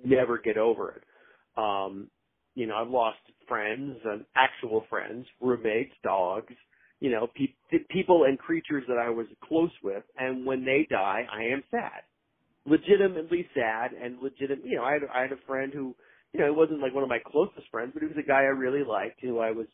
never 0.03 0.37
get 0.39 0.57
over 0.57 0.91
it. 0.91 1.03
Um, 1.57 2.09
you 2.55 2.65
know, 2.65 2.75
I've 2.75 2.89
lost 2.89 3.19
friends 3.47 3.97
and 4.03 4.25
actual 4.35 4.85
friends, 4.89 5.27
roommates, 5.41 5.93
dogs, 6.03 6.53
you 6.99 7.11
know, 7.11 7.27
pe- 7.35 7.77
people 7.89 8.23
and 8.23 8.39
creatures 8.39 8.83
that 8.87 8.97
I 8.97 9.09
was 9.09 9.27
close 9.43 9.71
with, 9.83 10.03
and 10.17 10.45
when 10.45 10.65
they 10.65 10.87
die, 10.89 11.27
I 11.31 11.43
am 11.53 11.63
sad, 11.69 12.01
legitimately 12.67 13.47
sad, 13.55 13.91
and 13.93 14.19
legitimate. 14.21 14.65
You 14.65 14.77
know, 14.77 14.83
I 14.83 14.93
had 14.93 15.01
I 15.13 15.21
had 15.21 15.31
a 15.31 15.41
friend 15.47 15.73
who, 15.73 15.95
you 16.33 16.39
know, 16.39 16.47
it 16.47 16.55
wasn't 16.55 16.81
like 16.81 16.93
one 16.93 17.03
of 17.03 17.09
my 17.09 17.19
closest 17.25 17.67
friends, 17.71 17.91
but 17.93 18.03
he 18.03 18.07
was 18.07 18.17
a 18.17 18.27
guy 18.27 18.41
I 18.41 18.53
really 18.53 18.83
liked, 18.83 19.21
who 19.21 19.39
I 19.39 19.51
was 19.51 19.67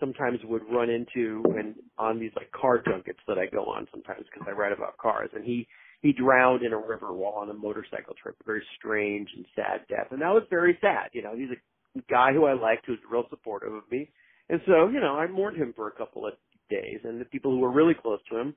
sometimes 0.00 0.40
would 0.44 0.62
run 0.72 0.88
into 0.90 1.44
and 1.58 1.74
on 1.98 2.18
these 2.18 2.32
like 2.34 2.50
car 2.52 2.82
junkets 2.82 3.20
that 3.28 3.38
I 3.38 3.46
go 3.46 3.66
on 3.66 3.86
sometimes 3.92 4.24
because 4.32 4.48
I 4.48 4.52
write 4.52 4.72
about 4.72 4.96
cars 4.96 5.28
and 5.34 5.44
he 5.44 5.68
he 6.00 6.14
drowned 6.14 6.62
in 6.62 6.72
a 6.72 6.78
river 6.78 7.12
while 7.12 7.34
on 7.34 7.50
a 7.50 7.54
motorcycle 7.54 8.14
trip 8.20 8.34
very 8.46 8.62
strange 8.78 9.28
and 9.36 9.44
sad 9.54 9.82
death 9.88 10.06
and 10.10 10.22
that 10.22 10.32
was 10.32 10.44
very 10.48 10.78
sad 10.80 11.10
you 11.12 11.22
know 11.22 11.36
he's 11.36 11.50
a 11.50 12.02
guy 12.10 12.32
who 12.32 12.46
I 12.46 12.54
liked 12.54 12.86
who 12.86 12.92
was 12.92 13.00
real 13.12 13.24
supportive 13.28 13.74
of 13.74 13.82
me 13.90 14.10
and 14.48 14.60
so 14.66 14.88
you 14.88 15.00
know 15.00 15.18
I 15.18 15.26
mourned 15.26 15.58
him 15.58 15.74
for 15.76 15.88
a 15.88 15.92
couple 15.92 16.26
of 16.26 16.32
days 16.70 17.00
and 17.04 17.20
the 17.20 17.26
people 17.26 17.50
who 17.50 17.58
were 17.58 17.70
really 17.70 17.94
close 17.94 18.20
to 18.30 18.38
him 18.38 18.54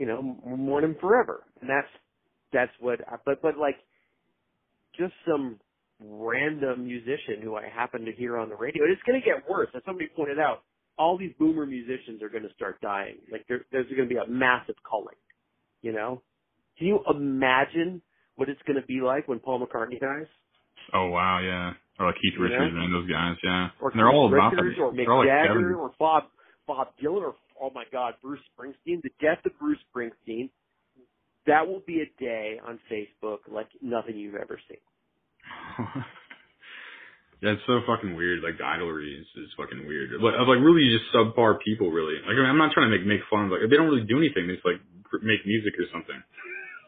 you 0.00 0.06
know 0.06 0.20
mourn 0.44 0.82
him 0.82 0.96
forever 1.00 1.44
and 1.60 1.70
that's 1.70 1.86
that's 2.52 2.72
what 2.80 3.00
I, 3.08 3.16
but 3.24 3.42
but 3.42 3.56
like 3.58 3.76
just 4.98 5.14
some 5.26 5.58
random 6.00 6.84
musician 6.84 7.40
who 7.42 7.56
I 7.56 7.68
happen 7.74 8.04
to 8.04 8.12
hear 8.12 8.36
on 8.38 8.48
the 8.48 8.56
radio. 8.56 8.84
It's 8.84 9.02
going 9.06 9.20
to 9.20 9.24
get 9.24 9.48
worse. 9.48 9.68
As 9.74 9.82
somebody 9.86 10.08
pointed 10.14 10.38
out, 10.38 10.62
all 10.98 11.16
these 11.16 11.32
boomer 11.38 11.66
musicians 11.66 12.22
are 12.22 12.28
going 12.28 12.42
to 12.42 12.52
start 12.54 12.80
dying. 12.80 13.16
Like 13.30 13.44
there, 13.48 13.64
there's 13.72 13.86
going 13.88 14.08
to 14.08 14.14
be 14.14 14.16
a 14.16 14.26
massive 14.26 14.74
culling. 14.88 15.16
You 15.80 15.92
know? 15.92 16.22
Can 16.78 16.86
you 16.86 17.00
imagine 17.08 18.02
what 18.36 18.48
it's 18.48 18.60
going 18.66 18.80
to 18.80 18.86
be 18.86 19.00
like 19.00 19.28
when 19.28 19.38
Paul 19.38 19.64
McCartney 19.64 20.00
dies? 20.00 20.26
Oh 20.94 21.08
wow, 21.08 21.38
yeah. 21.40 21.72
Or 22.00 22.06
like 22.06 22.16
Keith? 22.16 22.34
Richards 22.40 22.74
and 22.74 22.92
those 22.92 23.08
guys, 23.08 23.36
yeah. 23.44 23.68
Or 23.80 23.90
And 23.90 23.98
they're 23.98 24.10
all 24.10 24.28
Keith 24.28 24.34
about 24.34 24.52
Richards, 24.54 24.78
or 24.80 24.92
Mick 24.92 25.08
all 25.08 25.24
Jagger, 25.24 25.60
70. 25.60 25.74
or 25.74 25.92
Bob 25.98 26.24
Bob 26.66 26.88
Dylan, 27.02 27.22
or 27.22 27.34
oh 27.60 27.70
my 27.74 27.84
God, 27.92 28.14
Bruce 28.22 28.40
Springsteen. 28.50 29.02
The 29.02 29.10
death 29.20 29.38
of 29.44 29.52
Bruce 29.60 29.78
Springsteen 29.94 30.50
that 31.46 31.66
will 31.66 31.82
be 31.86 32.02
a 32.02 32.08
day 32.20 32.60
on 32.66 32.78
Facebook 32.90 33.38
like 33.50 33.68
nothing 33.80 34.16
you've 34.16 34.34
ever 34.34 34.60
seen. 34.68 34.78
yeah, 37.42 37.58
it's 37.58 37.62
so 37.66 37.80
fucking 37.86 38.14
weird. 38.14 38.42
Like 38.42 38.58
the 38.58 38.64
idolry 38.64 39.18
is, 39.18 39.26
is 39.36 39.50
fucking 39.56 39.86
weird. 39.86 40.10
Like, 40.22 40.34
of 40.38 40.48
like 40.48 40.62
really 40.62 40.86
just 40.90 41.10
subpar 41.14 41.58
people, 41.64 41.90
really. 41.90 42.20
Like 42.22 42.38
I 42.38 42.40
mean, 42.40 42.50
I'm 42.50 42.58
not 42.58 42.72
trying 42.72 42.90
to 42.90 42.96
make 42.96 43.06
make 43.06 43.20
fun 43.30 43.46
of 43.46 43.50
like 43.50 43.66
they 43.68 43.76
don't 43.76 43.88
really 43.90 44.06
do 44.06 44.18
anything. 44.18 44.46
They 44.46 44.54
just 44.54 44.66
like 44.66 44.80
make 45.22 45.44
music 45.46 45.74
or 45.78 45.86
something. 45.92 46.16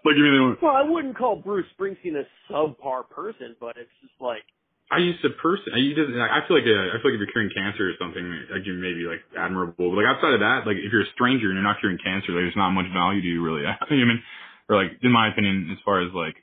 Like 0.05 0.17
I 0.17 0.21
mean, 0.21 0.37
they 0.37 0.43
don't. 0.45 0.61
Well, 0.61 0.77
I 0.77 0.85
wouldn't 0.85 1.17
call 1.17 1.37
Bruce 1.41 1.65
Springsteen 1.81 2.13
a 2.13 2.29
subpar 2.53 3.09
person, 3.09 3.57
but 3.59 3.81
it's 3.81 3.89
just 4.05 4.13
like 4.21 4.45
I 4.93 5.01
used 5.01 5.25
to 5.25 5.33
person. 5.41 5.73
I 5.73 5.81
used 5.81 5.97
to, 5.97 6.05
I 6.21 6.45
feel 6.45 6.61
like 6.61 6.69
uh, 6.69 6.93
I 6.93 7.01
feel 7.01 7.09
like 7.09 7.17
if 7.17 7.25
you're 7.25 7.33
curing 7.33 7.49
cancer 7.57 7.89
or 7.89 7.97
something, 7.97 8.21
like 8.53 8.69
you 8.69 8.77
may 8.77 8.93
be 8.93 9.09
like 9.09 9.25
admirable. 9.33 9.91
But 9.91 10.05
like 10.05 10.11
outside 10.13 10.37
of 10.37 10.45
that, 10.45 10.69
like 10.69 10.77
if 10.77 10.93
you're 10.93 11.09
a 11.09 11.15
stranger 11.17 11.49
and 11.49 11.57
you're 11.57 11.65
not 11.65 11.81
curing 11.81 11.97
cancer, 11.97 12.37
like 12.37 12.45
there's 12.45 12.59
not 12.59 12.77
much 12.77 12.93
value 12.93 13.25
to 13.25 13.27
you 13.27 13.41
really. 13.41 13.65
I 13.69 13.85
mean, 13.91 14.21
or 14.69 14.77
like 14.83 14.93
in 15.03 15.13
my 15.13 15.29
opinion, 15.31 15.69
as 15.73 15.79
far 15.85 16.03
as 16.03 16.13
like 16.15 16.37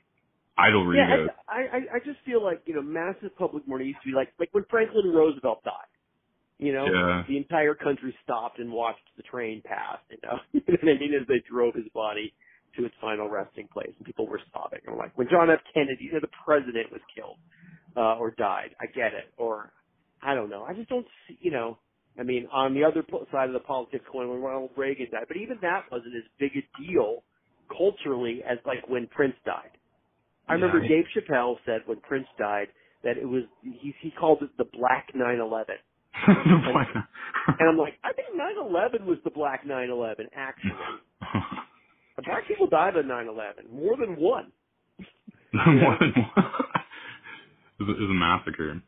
idolry 0.58 0.96
yeah, 0.96 1.16
goes. 1.16 1.28
I, 1.48 1.60
I 1.60 1.78
I 1.96 1.98
just 2.04 2.18
feel 2.24 2.42
like 2.42 2.62
you 2.66 2.74
know 2.74 2.82
massive 2.82 3.36
public 3.36 3.66
mourning 3.66 3.88
used 3.88 4.00
to 4.04 4.10
be 4.10 4.14
like 4.14 4.32
like 4.38 4.50
when 4.52 4.64
Franklin 4.70 5.10
Roosevelt 5.12 5.64
died. 5.64 5.90
You 6.58 6.72
know, 6.72 6.84
Yeah. 6.86 7.24
the 7.26 7.36
entire 7.36 7.74
country 7.74 8.14
stopped 8.22 8.60
and 8.60 8.70
watched 8.70 9.02
the 9.16 9.24
train 9.24 9.62
pass. 9.64 9.98
You 10.10 10.18
know, 10.22 10.38
I 10.82 10.84
mean? 10.98 11.14
As 11.20 11.26
they 11.26 11.42
drove 11.50 11.74
his 11.74 11.88
body 11.94 12.32
to 12.76 12.84
its 12.84 12.94
final 13.00 13.28
resting 13.28 13.68
place, 13.72 13.90
and 13.96 14.06
people 14.06 14.26
were 14.28 14.40
sobbing. 14.52 14.80
And 14.86 14.96
like 14.96 15.16
when 15.18 15.28
John 15.28 15.50
F. 15.50 15.58
Kennedy, 15.74 16.04
you 16.04 16.12
know, 16.12 16.20
the 16.20 16.30
president 16.44 16.92
was 16.92 17.00
killed 17.14 17.38
uh, 17.96 18.16
or 18.16 18.30
died. 18.30 18.76
I 18.80 18.86
get 18.86 19.12
it. 19.12 19.32
Or 19.36 19.72
I 20.22 20.34
don't 20.34 20.50
know. 20.50 20.62
I 20.62 20.72
just 20.74 20.88
don't 20.88 21.06
see. 21.26 21.36
You 21.40 21.50
know, 21.50 21.78
I 22.18 22.22
mean, 22.22 22.46
on 22.52 22.74
the 22.74 22.84
other 22.84 23.02
side 23.32 23.48
of 23.48 23.54
the 23.54 23.60
politics 23.60 24.04
coin, 24.10 24.28
when 24.28 24.40
Ronald 24.40 24.70
Reagan 24.76 25.08
died, 25.10 25.24
but 25.26 25.36
even 25.38 25.58
that 25.62 25.90
wasn't 25.90 26.14
as 26.14 26.22
big 26.38 26.52
a 26.56 26.62
deal 26.80 27.24
culturally 27.68 28.42
as 28.48 28.58
like 28.66 28.88
when 28.88 29.06
Prince 29.08 29.34
died. 29.44 29.70
I 30.48 30.54
remember 30.54 30.78
Yeah. 30.78 30.88
Dave 30.88 31.04
Chappelle 31.14 31.56
said 31.64 31.82
when 31.86 32.00
Prince 32.00 32.26
died 32.38 32.68
that 33.04 33.16
it 33.16 33.28
was 33.28 33.44
he 33.62 33.94
he 34.00 34.10
called 34.10 34.42
it 34.42 34.50
the 34.58 34.64
Black 34.64 35.12
9/11. 35.14 35.78
And 37.58 37.68
I'm 37.68 37.76
like, 37.76 37.94
I 38.04 38.12
think 38.12 38.28
9/11 38.36 39.04
was 39.04 39.18
the 39.24 39.30
Black 39.30 39.64
9/11 39.64 40.28
actually. 40.34 40.72
Black 42.24 42.46
people 42.46 42.66
died 42.66 42.96
on 42.96 43.04
9/11, 43.04 43.70
more 43.72 43.96
than 43.96 44.16
one. 44.16 44.52
More 45.52 45.98
than 46.00 46.12
one. 46.14 46.54
it, 47.80 47.82
was 47.82 47.96
a 47.98 48.14
massacre. 48.14 48.80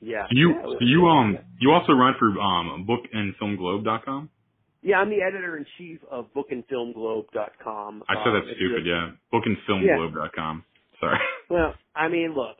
Yeah. 0.00 0.24
So 0.24 0.28
you, 0.32 0.50
yeah, 0.50 0.62
so 0.62 0.76
you 0.80 1.06
um, 1.06 1.38
you 1.60 1.70
also 1.70 1.92
run 1.94 2.14
for 2.18 2.28
um, 2.38 2.86
bookandfilmglobe.com. 2.86 4.28
Yeah, 4.84 4.98
I'm 5.00 5.10
the 5.10 5.22
editor 5.26 5.58
in 5.58 5.66
chief 5.78 6.00
of 6.10 6.26
bookandfilmglobe.com. 6.34 8.04
I 8.08 8.14
said 8.14 8.28
Um, 8.28 8.34
that's 8.34 8.46
it's 8.50 8.58
stupid. 8.60 8.86
Yeah, 8.86 9.12
bookandfilmglobe.com. 9.34 10.64
Sorry. 11.00 11.20
Well, 11.50 11.74
I 11.96 12.08
mean, 12.08 12.34
look, 12.36 12.58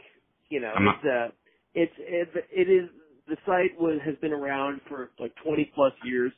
you 0.50 0.61
know, 0.61 0.73
I'm 0.75 0.85
not- 0.87 0.97
it's 1.02 1.07
uh 1.07 1.33
it's 1.75 1.95
it, 1.99 2.47
it 2.52 2.71
is 2.71 2.90
the 3.28 3.37
site 3.47 3.78
was 3.81 4.00
has 4.04 4.16
been 4.23 4.33
around 4.33 4.81
for 4.88 5.11
like 5.21 5.35
20 5.45 5.73
plus 5.75 5.93
years. 6.04 6.33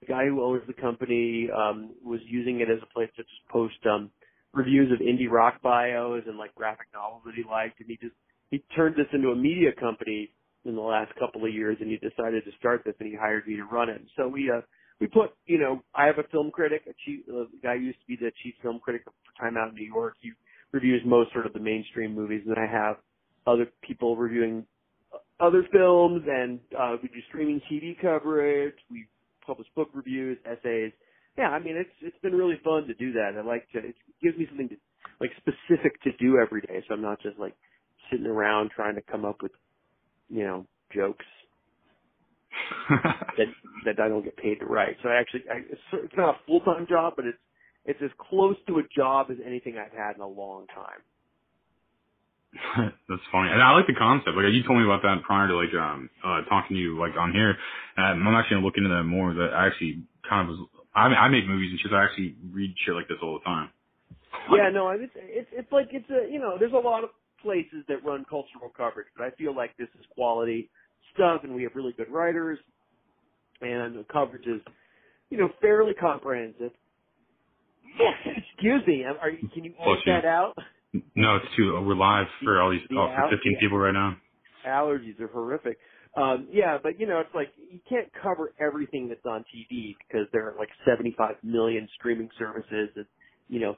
The 0.00 0.06
guy 0.06 0.26
who 0.26 0.42
owns 0.44 0.62
the 0.68 0.74
company 0.74 1.48
um 1.50 1.94
was 2.04 2.20
using 2.26 2.60
it 2.60 2.70
as 2.70 2.78
a 2.82 2.86
place 2.94 3.10
to 3.16 3.24
just 3.24 3.48
post 3.50 3.76
um 3.86 4.10
reviews 4.54 4.92
of 4.92 5.00
indie 5.00 5.30
rock 5.30 5.62
bios 5.62 6.24
and 6.28 6.38
like 6.38 6.54
graphic 6.56 6.88
novels 6.94 7.22
that 7.26 7.34
he 7.36 7.44
liked 7.44 7.80
and 7.80 7.88
he 7.90 7.96
just 7.98 8.16
he 8.50 8.58
turned 8.76 8.96
this 8.96 9.08
into 9.14 9.30
a 9.30 9.36
media 9.36 9.72
company 9.80 10.30
in 10.66 10.76
the 10.76 10.82
last 10.82 11.12
couple 11.18 11.44
of 11.46 11.54
years 11.54 11.78
and 11.80 11.90
he 11.90 11.98
decided 11.98 12.44
to 12.44 12.52
start 12.58 12.82
this 12.86 12.94
and 13.00 13.08
he 13.10 13.16
hired 13.16 13.46
me 13.48 13.56
to 13.56 13.64
run 13.64 13.90
it. 13.90 14.02
So 14.16 14.28
we 14.28 14.50
uh 14.50 14.62
we 15.02 15.08
put, 15.08 15.32
you 15.46 15.58
know, 15.58 15.82
I 15.96 16.06
have 16.06 16.18
a 16.18 16.28
film 16.30 16.52
critic, 16.52 16.82
a 16.88 16.92
chief, 17.04 17.24
uh, 17.28 17.50
the 17.50 17.58
guy 17.60 17.76
who 17.76 17.82
used 17.82 17.98
to 17.98 18.06
be 18.06 18.14
the 18.14 18.30
chief 18.40 18.54
film 18.62 18.78
critic 18.78 19.02
for 19.04 19.42
Time 19.42 19.56
Out 19.56 19.70
in 19.70 19.74
New 19.74 19.84
York. 19.84 20.14
He 20.20 20.30
reviews 20.70 21.02
most 21.04 21.32
sort 21.32 21.44
of 21.44 21.52
the 21.52 21.58
mainstream 21.58 22.14
movies, 22.14 22.42
and 22.46 22.56
I 22.56 22.70
have 22.70 22.98
other 23.44 23.66
people 23.82 24.16
reviewing 24.16 24.64
other 25.40 25.66
films, 25.72 26.22
and 26.28 26.60
uh, 26.78 26.94
we 27.02 27.08
do 27.08 27.18
streaming 27.26 27.60
TV 27.68 28.00
coverage. 28.00 28.76
We 28.92 29.06
publish 29.44 29.66
book 29.74 29.88
reviews, 29.92 30.38
essays. 30.46 30.92
Yeah, 31.36 31.48
I 31.48 31.58
mean, 31.58 31.76
it's 31.76 31.90
it's 32.00 32.18
been 32.22 32.36
really 32.36 32.60
fun 32.62 32.86
to 32.86 32.94
do 32.94 33.12
that. 33.14 33.32
I 33.36 33.44
like 33.44 33.68
to. 33.72 33.78
It 33.78 33.96
gives 34.22 34.38
me 34.38 34.46
something 34.50 34.68
to 34.68 34.76
like 35.20 35.32
specific 35.38 36.00
to 36.04 36.10
do 36.20 36.38
every 36.38 36.60
day, 36.60 36.80
so 36.86 36.94
I'm 36.94 37.02
not 37.02 37.20
just 37.20 37.40
like 37.40 37.56
sitting 38.08 38.26
around 38.26 38.70
trying 38.70 38.94
to 38.94 39.02
come 39.02 39.24
up 39.24 39.42
with, 39.42 39.52
you 40.28 40.44
know, 40.44 40.64
jokes 40.94 41.26
that 42.90 43.46
that 43.84 44.00
I 44.00 44.08
don't 44.08 44.24
get 44.24 44.36
paid 44.36 44.60
to 44.60 44.66
write. 44.66 44.96
So 45.02 45.08
I 45.08 45.20
actually, 45.20 45.42
I, 45.50 45.58
it's, 45.70 45.80
it's 45.92 46.16
not 46.16 46.36
a 46.36 46.38
full 46.46 46.60
time 46.60 46.86
job, 46.88 47.14
but 47.16 47.26
it's 47.26 47.38
it's 47.84 48.00
as 48.02 48.10
close 48.18 48.56
to 48.68 48.78
a 48.78 48.82
job 48.94 49.28
as 49.30 49.38
anything 49.44 49.76
I've 49.76 49.96
had 49.96 50.16
in 50.16 50.22
a 50.22 50.28
long 50.28 50.66
time. 50.68 51.02
That's 53.08 53.22
funny. 53.32 53.50
And 53.50 53.62
I 53.62 53.72
like 53.72 53.86
the 53.86 53.94
concept. 53.94 54.36
Like 54.36 54.52
you 54.52 54.62
told 54.66 54.78
me 54.78 54.84
about 54.84 55.02
that 55.02 55.22
prior 55.24 55.48
to 55.48 55.56
like 55.56 55.72
um 55.74 56.10
uh 56.24 56.42
talking 56.48 56.76
to 56.76 56.80
you 56.80 56.98
like 56.98 57.16
on 57.18 57.32
here. 57.32 57.56
Um, 57.96 58.26
I'm 58.26 58.34
actually 58.34 58.56
gonna 58.56 58.66
look 58.66 58.76
into 58.76 58.90
that 58.90 59.04
more. 59.04 59.34
That 59.34 59.52
I 59.54 59.66
actually 59.66 60.04
kind 60.28 60.48
of 60.48 60.56
was. 60.56 60.68
I 60.94 61.08
mean, 61.08 61.16
I 61.18 61.28
make 61.28 61.46
movies 61.46 61.70
and 61.70 61.80
shit. 61.80 61.90
so 61.90 61.96
I 61.96 62.04
actually 62.04 62.36
read 62.52 62.74
shit 62.84 62.94
like 62.94 63.08
this 63.08 63.16
all 63.22 63.38
the 63.40 63.44
time. 63.44 63.70
Yeah, 64.52 64.68
no, 64.70 64.90
it's 64.90 65.12
it's 65.16 65.48
it's 65.52 65.72
like 65.72 65.88
it's 65.92 66.08
a 66.10 66.30
you 66.30 66.38
know 66.38 66.56
there's 66.58 66.72
a 66.72 66.76
lot 66.76 67.04
of 67.04 67.10
places 67.40 67.84
that 67.88 68.04
run 68.04 68.24
cultural 68.28 68.70
coverage, 68.76 69.08
but 69.16 69.24
I 69.24 69.30
feel 69.32 69.54
like 69.54 69.76
this 69.76 69.88
is 69.98 70.04
quality 70.14 70.70
stuff, 71.14 71.42
and 71.44 71.54
we 71.54 71.62
have 71.64 71.72
really 71.74 71.92
good 71.96 72.10
writers, 72.10 72.58
and 73.60 73.96
the 73.96 74.04
coverage 74.12 74.46
is 74.46 74.60
you 75.30 75.38
know 75.38 75.48
fairly 75.60 75.94
comprehensive. 75.94 76.72
Excuse 78.54 78.82
me, 78.86 79.04
are 79.04 79.30
you, 79.30 79.48
can 79.54 79.64
you 79.64 79.74
edit 79.80 79.98
that 80.06 80.24
out? 80.24 80.54
No, 81.14 81.36
it's 81.36 81.46
too. 81.56 81.72
We're 81.86 81.94
live 81.94 82.26
for 82.44 82.60
all 82.60 82.70
these 82.70 82.80
The 82.90 82.96
oh, 82.96 83.08
for 83.30 83.36
15 83.36 83.56
people 83.60 83.78
right 83.78 83.92
now. 83.92 84.16
allergies 84.66 85.18
are 85.20 85.28
horrific. 85.28 85.78
Um, 86.16 86.48
yeah, 86.52 86.78
but 86.82 87.00
you 87.00 87.06
know, 87.06 87.20
it's 87.20 87.34
like 87.34 87.48
you 87.70 87.80
can't 87.88 88.08
cover 88.22 88.52
everything 88.60 89.08
that's 89.08 89.24
on 89.24 89.44
TV 89.54 89.94
because 90.06 90.26
there 90.32 90.46
are 90.48 90.54
like 90.58 90.68
75 90.86 91.36
million 91.42 91.88
streaming 91.98 92.28
services, 92.38 92.90
and 92.96 93.06
you 93.48 93.60
know, 93.60 93.76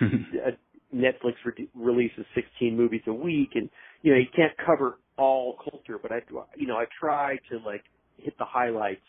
uh, 0.02 0.50
Netflix 0.94 1.34
re- 1.44 1.68
releases 1.74 2.24
16 2.36 2.76
movies 2.76 3.02
a 3.08 3.12
week, 3.12 3.50
and 3.54 3.68
you 4.02 4.12
know, 4.12 4.18
you 4.18 4.26
can't 4.34 4.52
cover 4.64 4.98
all 5.18 5.56
culture. 5.70 5.98
But 6.00 6.12
I, 6.12 6.20
you 6.56 6.66
know, 6.66 6.76
I 6.76 6.84
try 6.98 7.36
to 7.50 7.58
like 7.64 7.84
hit 8.18 8.36
the 8.38 8.44
highlights, 8.44 9.00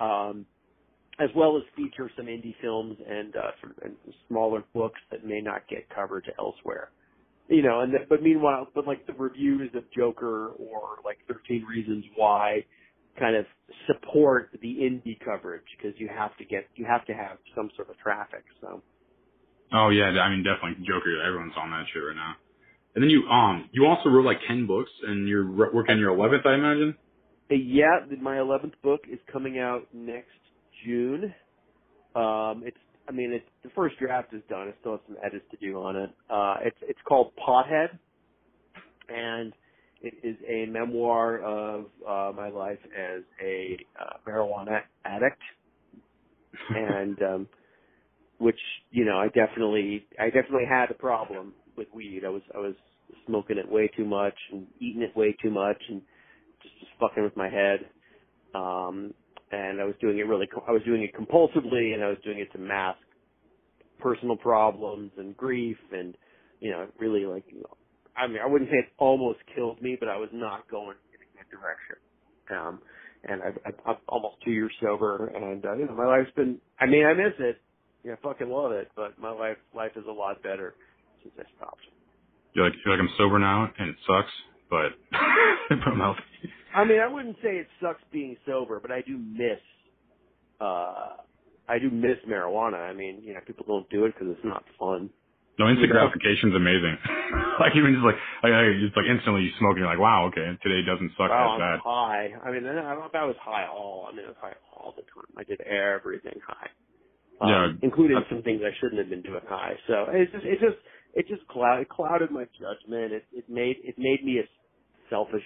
um, 0.00 0.46
as 1.18 1.30
well 1.36 1.56
as 1.56 1.62
feature 1.76 2.10
some 2.16 2.26
indie 2.26 2.54
films 2.60 2.96
and 3.08 3.36
uh, 3.36 3.40
sort 3.60 3.76
of 3.76 3.84
and 3.84 3.94
smaller 4.28 4.64
books 4.74 5.00
that 5.10 5.24
may 5.24 5.40
not 5.40 5.68
get 5.68 5.88
coverage 5.94 6.26
elsewhere 6.38 6.90
you 7.48 7.62
know, 7.62 7.80
and 7.80 7.92
but 8.08 8.22
meanwhile, 8.22 8.68
but 8.74 8.86
like 8.86 9.06
the 9.06 9.12
reviews 9.12 9.70
of 9.74 9.84
Joker 9.96 10.48
or 10.58 10.98
like 11.04 11.18
13 11.28 11.64
Reasons 11.64 12.04
Why 12.16 12.64
kind 13.18 13.36
of 13.36 13.46
support 13.86 14.50
the 14.60 14.68
indie 14.68 15.18
coverage 15.24 15.64
because 15.76 15.98
you 15.98 16.08
have 16.08 16.36
to 16.38 16.44
get, 16.44 16.66
you 16.74 16.84
have 16.84 17.04
to 17.06 17.14
have 17.14 17.38
some 17.54 17.70
sort 17.76 17.88
of 17.88 17.98
traffic. 17.98 18.44
So 18.60 18.82
oh 19.72 19.90
yeah, 19.90 20.06
I 20.06 20.30
mean 20.30 20.44
definitely 20.44 20.84
Joker. 20.86 21.22
Everyone's 21.24 21.54
on 21.56 21.70
that 21.70 21.84
shit 21.92 22.02
right 22.02 22.16
now. 22.16 22.34
And 22.96 23.04
then 23.04 23.10
you 23.10 23.28
um 23.28 23.68
you 23.72 23.86
also 23.86 24.08
wrote 24.08 24.24
like 24.24 24.38
10 24.48 24.66
books 24.66 24.90
and 25.06 25.28
you're 25.28 25.44
re- 25.44 25.68
working 25.72 25.96
on 25.96 26.00
your 26.00 26.16
11th, 26.16 26.46
I 26.46 26.54
imagine. 26.54 26.96
Uh, 27.50 27.54
yeah, 27.54 28.00
my 28.20 28.36
11th 28.36 28.72
book 28.82 29.02
is 29.10 29.20
coming 29.32 29.58
out 29.58 29.86
next 29.92 30.30
June. 30.84 31.34
Um, 32.14 32.62
it's, 32.64 32.78
I 33.08 33.12
mean, 33.12 33.32
it's, 33.32 33.44
the 33.62 33.70
first 33.76 33.98
draft 33.98 34.32
is 34.32 34.42
done. 34.48 34.68
I 34.68 34.74
still 34.80 34.92
have 34.92 35.00
some 35.06 35.16
edits 35.24 35.44
to 35.50 35.56
do 35.58 35.76
on 35.76 35.96
it. 35.96 36.10
Uh, 36.30 36.56
it's, 36.64 36.78
it's 36.82 36.98
called 37.06 37.32
Pothead 37.36 37.98
and 39.08 39.52
it 40.00 40.14
is 40.24 40.36
a 40.48 40.66
memoir 40.66 41.40
of, 41.42 41.84
uh, 42.06 42.32
my 42.34 42.48
life 42.48 42.78
as 42.98 43.22
a, 43.44 43.78
uh, 44.00 44.16
marijuana 44.26 44.80
addict. 45.04 45.40
and, 46.74 47.22
um, 47.22 47.48
which, 48.38 48.58
you 48.90 49.04
know, 49.04 49.18
I 49.18 49.28
definitely, 49.28 50.06
I 50.18 50.26
definitely 50.26 50.66
had 50.68 50.90
a 50.90 50.94
problem 50.94 51.54
with 51.76 51.88
weed. 51.94 52.22
I 52.26 52.30
was, 52.30 52.42
I 52.54 52.58
was 52.58 52.74
smoking 53.26 53.58
it 53.58 53.70
way 53.70 53.88
too 53.96 54.04
much 54.04 54.34
and 54.52 54.66
eating 54.80 55.02
it 55.02 55.16
way 55.16 55.36
too 55.42 55.50
much 55.50 55.80
and 55.88 56.02
just, 56.62 56.74
just 56.80 56.92
fucking 57.00 57.22
with 57.22 57.36
my 57.36 57.48
head. 57.48 57.80
Um, 58.54 59.14
and 59.52 59.80
I 59.80 59.84
was 59.84 59.94
doing 60.00 60.18
it 60.18 60.26
really, 60.26 60.48
I 60.68 60.72
was 60.72 60.82
doing 60.84 61.02
it 61.02 61.14
compulsively 61.14 61.94
and 61.94 62.02
I 62.02 62.08
was 62.08 62.18
doing 62.24 62.38
it 62.38 62.50
to 62.52 62.58
mask 62.58 62.98
personal 63.98 64.36
problems 64.36 65.12
and 65.18 65.36
grief 65.36 65.76
and, 65.92 66.16
you 66.60 66.70
know, 66.70 66.86
really 66.98 67.26
like, 67.26 67.44
you 67.48 67.60
know, 67.60 67.76
I 68.16 68.26
mean, 68.26 68.38
I 68.42 68.46
wouldn't 68.46 68.70
say 68.70 68.78
it 68.78 68.92
almost 68.98 69.40
killed 69.54 69.80
me, 69.82 69.96
but 69.98 70.08
I 70.08 70.16
was 70.16 70.30
not 70.32 70.68
going 70.70 70.96
in 71.12 71.20
a 71.20 71.44
good 71.44 71.50
direction. 71.50 71.96
Um, 72.50 72.80
and 73.24 73.42
I, 73.42 73.68
I, 73.68 73.90
I'm 73.90 73.96
almost 74.08 74.36
two 74.44 74.52
years 74.52 74.72
sober 74.82 75.28
and, 75.28 75.64
uh, 75.64 75.74
you 75.74 75.86
know, 75.86 75.94
my 75.94 76.06
life's 76.06 76.30
been, 76.36 76.58
I 76.80 76.86
mean, 76.86 77.04
I 77.04 77.14
miss 77.14 77.34
it. 77.38 77.60
Yeah, 78.04 78.12
I 78.12 78.16
fucking 78.22 78.48
love 78.48 78.72
it, 78.72 78.90
but 78.96 79.18
my 79.18 79.30
life, 79.30 79.56
life 79.74 79.92
is 79.96 80.04
a 80.08 80.12
lot 80.12 80.42
better 80.42 80.74
since 81.22 81.34
I 81.38 81.44
stopped. 81.56 81.80
You're 82.56 82.64
like 82.66 82.74
you're 82.84 82.96
like 82.96 83.02
I'm 83.04 83.14
sober 83.18 83.38
now 83.38 83.70
and 83.78 83.90
it 83.90 83.96
sucks, 84.08 84.32
but 84.70 84.90
but 85.12 85.78
I'm 85.86 86.00
healthy. 86.00 86.22
I 86.74 86.84
mean, 86.84 87.00
I 87.00 87.06
wouldn't 87.08 87.36
say 87.42 87.50
it 87.60 87.68
sucks 87.82 88.02
being 88.12 88.36
sober, 88.46 88.80
but 88.80 88.90
I 88.90 89.02
do 89.02 89.18
miss 89.18 89.60
uh 90.60 91.20
I 91.68 91.78
do 91.78 91.90
miss 91.90 92.16
marijuana. 92.28 92.80
I 92.88 92.94
mean, 92.94 93.22
you 93.22 93.34
know, 93.34 93.40
people 93.46 93.66
don't 93.68 93.88
do 93.90 94.06
it 94.06 94.14
because 94.14 94.34
it's 94.34 94.44
not 94.44 94.64
fun. 94.80 95.10
No, 95.58 95.68
instant 95.68 95.88
You 95.88 95.94
know? 95.94 96.00
gratification's 96.08 96.54
amazing. 96.56 96.96
like 97.60 97.72
even 97.76 97.92
just 97.94 98.04
like, 98.04 98.16
like, 98.42 98.52
like 98.52 98.76
just 98.80 98.96
like 98.96 99.06
instantly 99.08 99.42
you 99.42 99.52
smoke 99.58 99.76
and 99.76 99.84
you're 99.84 99.88
like, 99.92 99.98
wow, 100.00 100.26
okay, 100.28 100.52
today 100.62 100.80
doesn't 100.84 101.12
suck 101.16 101.28
Wow, 101.32 101.56
that 101.58 101.60
bad. 101.60 101.74
I'm 101.76 101.80
high. 101.84 102.28
I 102.44 102.52
mean, 102.52 102.64
I 102.66 102.72
don't 102.72 103.00
know 103.00 103.08
if 103.08 103.14
I 103.14 103.24
was 103.24 103.36
high 103.40 103.66
all. 103.66 104.08
I 104.08 104.16
mean, 104.16 104.24
I 104.26 104.28
was 104.32 104.40
high 104.40 104.56
all 104.72 104.94
the 104.96 105.02
time. 105.12 105.28
I 105.36 105.44
did 105.44 105.60
everything 105.62 106.40
high. 106.46 106.68
Um, 107.40 107.48
Yeah, 107.48 107.68
including 107.82 108.20
some 108.30 108.42
things 108.42 108.62
I 108.64 108.72
shouldn't 108.80 108.98
have 109.00 109.10
been 109.10 109.22
doing 109.22 109.44
high. 109.48 109.74
So 109.88 110.06
it's 110.12 110.32
just, 110.32 110.44
it 110.44 110.60
just, 110.60 110.76
it 111.16 111.26
just 111.28 111.46
cloud, 111.48 111.80
it 111.80 111.88
clouded 111.88 112.30
my 112.30 112.44
judgment. 112.60 113.12
It, 113.12 113.24
it 113.32 113.48
made, 113.48 113.76
it 113.82 113.96
made 113.98 114.22
me 114.24 114.38
a 114.38 114.44
selfish 115.10 115.42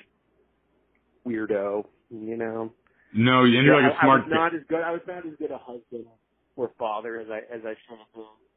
weirdo. 1.27 1.85
You 2.11 2.37
know, 2.37 2.73
No, 3.15 3.45
you're 3.45 3.81
like 3.81 3.93
a 3.93 3.97
smart. 4.03 4.23
I 4.23 4.25
was 4.25 4.31
not 4.31 4.55
as 4.55 4.63
good. 4.69 4.83
I 4.83 4.91
was 4.91 5.01
not 5.07 5.27
as 5.27 5.33
good 5.39 5.51
a 5.53 5.59
husband 5.59 6.07
or 6.57 6.73
father 6.79 7.21
as 7.21 7.29
I 7.31 7.39
as 7.55 7.63
I 7.65 7.75
should 7.87 7.99
have 7.99 8.13
been. 8.15 8.50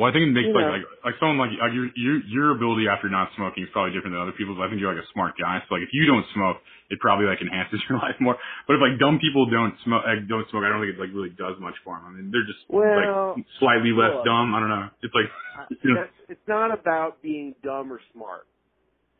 Well, 0.00 0.08
I 0.08 0.16
think 0.16 0.24
it 0.24 0.32
makes 0.32 0.48
You 0.48 0.56
like, 0.56 0.64
know. 0.64 0.80
like 0.80 0.86
like 1.04 1.16
someone 1.20 1.36
like 1.36 1.52
like 1.60 1.76
your 1.76 1.92
your 1.92 2.16
your 2.24 2.46
ability 2.56 2.88
after 2.88 3.12
not 3.12 3.28
smoking 3.36 3.68
is 3.68 3.70
probably 3.76 3.92
different 3.92 4.16
than 4.16 4.24
other 4.24 4.32
people's. 4.32 4.56
I 4.56 4.72
think 4.72 4.80
you're 4.80 4.88
like 4.88 5.04
a 5.04 5.10
smart 5.12 5.36
guy. 5.36 5.60
So 5.68 5.76
like 5.76 5.84
if 5.84 5.92
you 5.92 6.08
don't 6.08 6.24
smoke, 6.32 6.56
it 6.88 6.96
probably 7.04 7.28
like 7.28 7.44
enhances 7.44 7.84
your 7.92 8.00
life 8.00 8.16
more. 8.16 8.40
But 8.64 8.80
if 8.80 8.80
like 8.80 8.96
dumb 8.96 9.20
people 9.20 9.44
don't 9.52 9.76
smoke, 9.84 10.08
like, 10.08 10.24
don't 10.24 10.48
smoke, 10.48 10.64
I 10.64 10.72
don't 10.72 10.80
think 10.80 10.96
it 10.96 11.00
like 11.04 11.12
really 11.12 11.36
does 11.36 11.60
much 11.60 11.76
for 11.84 12.00
them. 12.00 12.08
I 12.08 12.10
mean, 12.16 12.32
they're 12.32 12.48
just 12.48 12.64
Well, 12.72 13.36
like 13.36 13.44
slightly 13.60 13.92
less 13.92 14.16
look. 14.16 14.24
dumb. 14.24 14.56
I 14.56 14.64
don't 14.64 14.72
know. 14.72 14.88
It's 15.04 15.12
like 15.12 15.28
you 15.84 15.92
know, 15.92 16.08
it's 16.32 16.48
not 16.48 16.72
about 16.72 17.20
being 17.20 17.52
dumb 17.60 17.92
or 17.92 18.00
smart, 18.16 18.48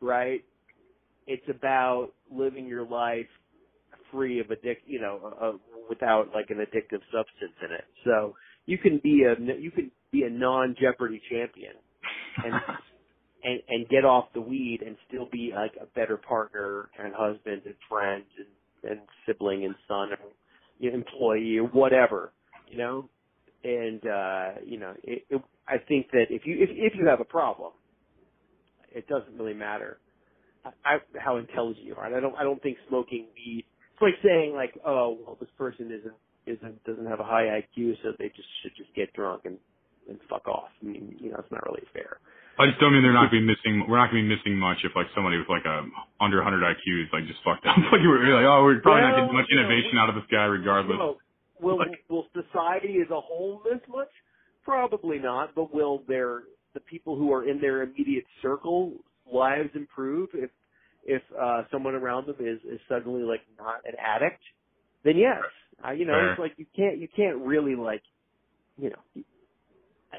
right? 0.01 0.41
It's 1.29 1.45
about 1.45 2.09
living 2.33 2.65
your 2.65 2.89
life 2.89 3.29
free 4.09 4.41
of 4.41 4.47
addic, 4.47 4.81
you 4.89 4.97
know, 4.97 5.29
uh, 5.37 5.61
without 5.93 6.33
like 6.33 6.49
an 6.49 6.57
addictive 6.57 7.05
substance 7.13 7.53
in 7.61 7.69
it. 7.69 7.85
So 8.03 8.33
you 8.65 8.77
can 8.77 8.97
be 8.97 9.29
a 9.29 9.37
you 9.61 9.69
can 9.69 9.91
be 10.11 10.23
a 10.23 10.29
non 10.29 10.75
Jeopardy 10.79 11.21
champion 11.29 11.73
and 12.43 12.53
and 13.43 13.59
and 13.69 13.89
get 13.89 14.05
off 14.05 14.25
the 14.33 14.41
weed 14.41 14.81
and 14.85 14.95
still 15.07 15.27
be 15.31 15.51
like 15.55 15.73
a 15.81 15.85
better 15.97 16.17
partner 16.17 16.89
and 16.99 17.13
husband 17.15 17.61
and 17.65 17.75
friend 17.89 18.23
and, 18.37 18.91
and 18.91 19.01
sibling 19.25 19.65
and 19.65 19.75
son 19.87 20.09
and 20.11 20.19
you 20.79 20.89
know, 20.89 20.95
employee 20.97 21.57
or 21.57 21.67
whatever, 21.67 22.31
you 22.69 22.77
know. 22.77 23.09
And 23.63 24.05
uh, 24.07 24.61
you 24.65 24.79
know, 24.79 24.93
it, 25.03 25.23
it, 25.29 25.41
I 25.67 25.77
think 25.77 26.11
that 26.11 26.25
if 26.29 26.45
you 26.45 26.55
if 26.59 26.69
if 26.71 26.93
you 26.95 27.07
have 27.07 27.19
a 27.19 27.25
problem, 27.25 27.73
it 28.91 29.07
doesn't 29.07 29.37
really 29.37 29.53
matter 29.53 29.99
I, 30.65 30.69
I, 30.85 30.97
how 31.19 31.37
intelligent 31.37 31.85
you 31.85 31.95
are. 31.95 32.05
And 32.05 32.15
I 32.15 32.19
don't 32.19 32.35
I 32.35 32.43
don't 32.43 32.61
think 32.61 32.77
smoking 32.87 33.27
weed. 33.35 33.65
It's 33.93 34.01
like 34.01 34.15
saying 34.23 34.53
like, 34.53 34.73
oh 34.85 35.17
well, 35.25 35.37
this 35.39 35.49
person 35.57 35.87
isn't 35.87 36.15
isn't 36.45 36.83
doesn't 36.83 37.05
have 37.05 37.19
a 37.19 37.23
high 37.23 37.61
IQ, 37.61 37.95
so 38.03 38.11
they 38.17 38.27
just 38.29 38.47
should 38.61 38.71
just 38.77 38.93
get 38.95 39.13
drunk 39.13 39.43
and 39.45 39.57
and 40.09 40.19
fuck 40.29 40.47
off. 40.47 40.69
I 40.81 40.85
mean, 40.85 41.15
you 41.19 41.31
know, 41.31 41.37
it's 41.39 41.51
not 41.51 41.63
really 41.65 41.83
fair. 41.93 42.17
I 42.59 42.67
just 42.67 42.79
don't 42.79 42.93
mean 42.93 43.01
they're 43.01 43.15
not 43.15 43.31
gonna 43.31 43.41
be 43.41 43.47
missing. 43.47 43.87
We're 43.87 43.97
not 43.97 44.11
gonna 44.11 44.21
be 44.21 44.29
missing 44.29 44.59
much 44.59 44.83
if 44.83 44.91
like 44.95 45.07
somebody 45.15 45.37
with 45.37 45.49
like 45.49 45.65
a 45.65 45.87
under 46.19 46.37
100 46.43 46.61
IQ 46.61 46.83
is 47.01 47.09
like 47.13 47.25
just 47.25 47.39
fucked 47.43 47.65
up. 47.65 47.77
like 47.91 48.01
you 48.01 48.09
were 48.09 48.21
like, 48.21 48.45
oh, 48.45 48.63
we're 48.63 48.81
probably 48.81 49.01
not 49.01 49.15
getting 49.17 49.33
much 49.33 49.47
you 49.49 49.55
know, 49.55 49.65
innovation 49.65 49.97
out 49.97 50.09
of 50.09 50.15
this 50.15 50.27
guy 50.29 50.45
regardless. 50.45 50.97
Well, 50.99 51.17
will 51.59 51.79
Like- 51.79 52.03
will 52.09 52.27
society 52.35 52.99
as 53.01 53.09
a 53.09 53.19
whole 53.19 53.61
miss 53.65 53.81
much? 53.87 54.11
Probably 54.63 55.17
not. 55.17 55.55
But 55.55 55.73
will 55.73 56.03
their 56.07 56.43
the 56.73 56.81
people 56.81 57.15
who 57.15 57.33
are 57.33 57.47
in 57.47 57.59
their 57.59 57.83
immediate 57.83 58.25
circle 58.41 58.93
lives 59.31 59.69
improve 59.73 60.29
if 60.33 60.51
if 61.03 61.21
uh 61.39 61.63
someone 61.71 61.95
around 61.95 62.27
them 62.27 62.35
is 62.39 62.59
is 62.69 62.79
suddenly 62.87 63.23
like 63.23 63.41
not 63.57 63.81
an 63.85 63.95
addict? 63.97 64.41
Then 65.03 65.17
yes. 65.17 65.41
Uh, 65.83 65.91
you 65.91 66.05
know, 66.05 66.13
Fair. 66.13 66.31
it's 66.31 66.39
like 66.39 66.53
you 66.57 66.65
can't 66.75 66.99
you 66.99 67.07
can't 67.15 67.37
really 67.37 67.75
like 67.75 68.03
you 68.77 68.89
know. 68.91 69.23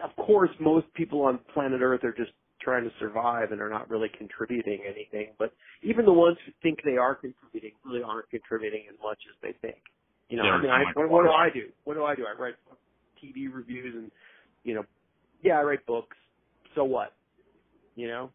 Of 0.03 0.15
course, 0.17 0.51
most 0.61 0.87
people 0.95 1.23
on 1.23 1.39
planet 1.53 1.81
Earth 1.83 2.05
are 2.05 2.13
just 2.13 2.33
trying 2.61 2.85
to 2.85 2.91
survive 2.99 3.53
and 3.53 3.61
are 3.61 3.69
not 3.69 3.91
really 3.91 4.09
contributing 4.17 4.81
anything. 4.87 5.33
But 5.39 5.53
even 5.83 6.05
the 6.05 6.13
ones 6.13 6.39
who 6.47 6.53
think 6.63 6.79
they 6.85 6.97
are 6.97 7.15
contributing 7.15 7.73
really 7.85 8.03
aren't 8.03 8.31
contributing 8.31 8.85
as 8.89 8.97
much 9.03 9.19
as 9.29 9.37
they 9.43 9.53
think. 9.67 9.83
You 10.29 10.39
know, 10.39 10.45
Yeah, 10.45 10.53
I 10.53 10.63
mean, 10.63 10.71
I, 10.71 10.85
what, 10.95 11.11
what 11.11 11.23
do 11.25 11.31
I 11.31 11.49
do? 11.53 11.69
What 11.85 11.95
do 11.95 12.05
I 12.05 12.15
do? 12.15 12.25
I 12.25 12.41
write 12.41 12.55
TV 13.23 13.53
reviews 13.53 13.95
and, 13.95 14.11
you 14.65 14.75
know, 14.75 14.85
yeah, 15.43 15.59
I 15.59 15.63
write 15.63 15.85
books. 15.87 16.17
So 16.75 16.85
what? 16.85 17.13
You 17.97 18.09
know, 18.09 18.31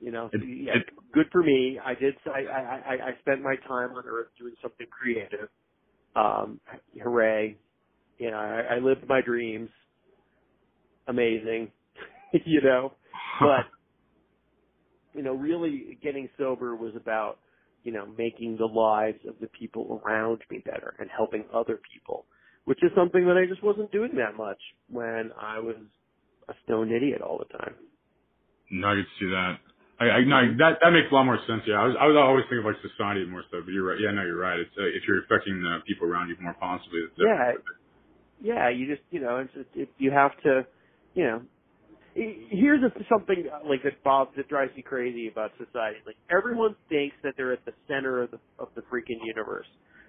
you 0.00 0.10
know, 0.10 0.30
It- 0.32 0.42
yeah, 0.42 0.76
it- 0.78 1.12
good 1.12 1.26
for 1.30 1.42
me. 1.42 1.78
I 1.84 1.94
did. 1.94 2.14
I, 2.26 2.40
I 2.46 2.60
I 2.60 3.08
I 3.08 3.18
spent 3.20 3.42
my 3.42 3.56
time 3.68 3.92
on 3.92 4.04
Earth 4.06 4.28
doing 4.38 4.54
something 4.62 4.86
creative. 4.90 5.48
Um, 6.16 6.60
hooray! 7.00 7.56
You 8.18 8.30
know, 8.30 8.36
I, 8.36 8.76
I 8.76 8.78
lived 8.78 9.06
my 9.08 9.20
dreams. 9.20 9.70
Amazing, 11.08 11.72
you 12.44 12.62
know 12.62 12.92
but 13.40 13.66
you 15.14 15.22
know, 15.22 15.32
really 15.34 15.98
getting 16.02 16.28
sober 16.38 16.76
was 16.76 16.94
about 16.96 17.38
you 17.84 17.92
know 17.92 18.06
making 18.18 18.56
the 18.58 18.66
lives 18.66 19.18
of 19.28 19.34
the 19.40 19.48
people 19.48 20.00
around 20.04 20.40
me 20.50 20.62
better 20.64 20.94
and 20.98 21.08
helping 21.14 21.44
other 21.54 21.80
people, 21.92 22.26
which 22.64 22.82
is 22.82 22.90
something 22.96 23.26
that 23.26 23.36
I 23.36 23.46
just 23.46 23.62
wasn't 23.62 23.90
doing 23.92 24.12
that 24.16 24.36
much 24.36 24.58
when 24.88 25.30
I 25.40 25.58
was 25.58 25.76
a 26.48 26.54
stoned 26.64 26.92
idiot 26.92 27.22
all 27.22 27.38
the 27.38 27.58
time. 27.58 27.74
No, 28.70 28.88
I 28.88 28.94
could 28.96 29.06
see 29.18 29.26
that. 29.26 29.58
I, 30.00 30.04
I 30.04 30.24
no, 30.24 30.54
that 30.58 30.78
that 30.82 30.90
makes 30.92 31.08
a 31.10 31.14
lot 31.14 31.24
more 31.24 31.40
sense. 31.48 31.62
Yeah, 31.66 31.82
I 31.82 31.86
was 31.86 31.96
I 31.98 32.06
was 32.06 32.16
always 32.16 32.44
thinking 32.44 32.58
of 32.60 32.66
like 32.66 32.82
society 32.82 33.24
more 33.26 33.42
so, 33.50 33.58
but 33.64 33.72
you're 33.72 33.86
right. 33.86 33.98
Yeah, 33.98 34.12
no, 34.12 34.22
you're 34.22 34.38
right. 34.38 34.60
It's 34.60 34.70
uh, 34.78 34.84
if 34.84 35.02
you're 35.08 35.24
affecting 35.24 35.60
the 35.60 35.78
people 35.86 36.06
around 36.06 36.28
you 36.28 36.36
more 36.40 36.54
positively, 36.60 37.00
Yeah. 37.18 37.52
Yeah, 38.40 38.68
you 38.70 38.86
just 38.86 39.02
you 39.10 39.20
know, 39.20 39.38
it's 39.38 39.52
just, 39.54 39.68
it, 39.74 39.88
you 39.98 40.12
have 40.12 40.30
to, 40.44 40.64
you 41.14 41.24
know. 41.24 41.42
Here's 42.14 42.82
a, 42.82 42.90
something 43.08 43.44
uh, 43.46 43.68
like 43.68 43.84
that 43.84 44.02
Bob 44.02 44.30
that 44.36 44.48
drives 44.48 44.74
me 44.74 44.82
crazy 44.82 45.28
about 45.28 45.52
society. 45.52 45.98
Like 46.04 46.16
everyone 46.28 46.74
thinks 46.88 47.14
that 47.22 47.34
they're 47.36 47.52
at 47.52 47.64
the 47.64 47.74
center 47.86 48.22
of 48.22 48.32
the 48.32 48.40
of 48.58 48.68
the 48.74 48.80
freaking 48.82 49.22
universe. 49.24 49.66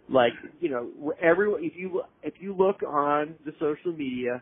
Like 0.09 0.33
you 0.59 0.69
know, 0.69 0.89
everyone 1.21 1.63
if 1.63 1.73
you 1.75 2.01
if 2.23 2.33
you 2.39 2.55
look 2.55 2.81
on 2.81 3.35
the 3.45 3.51
social 3.59 3.95
media, 3.95 4.41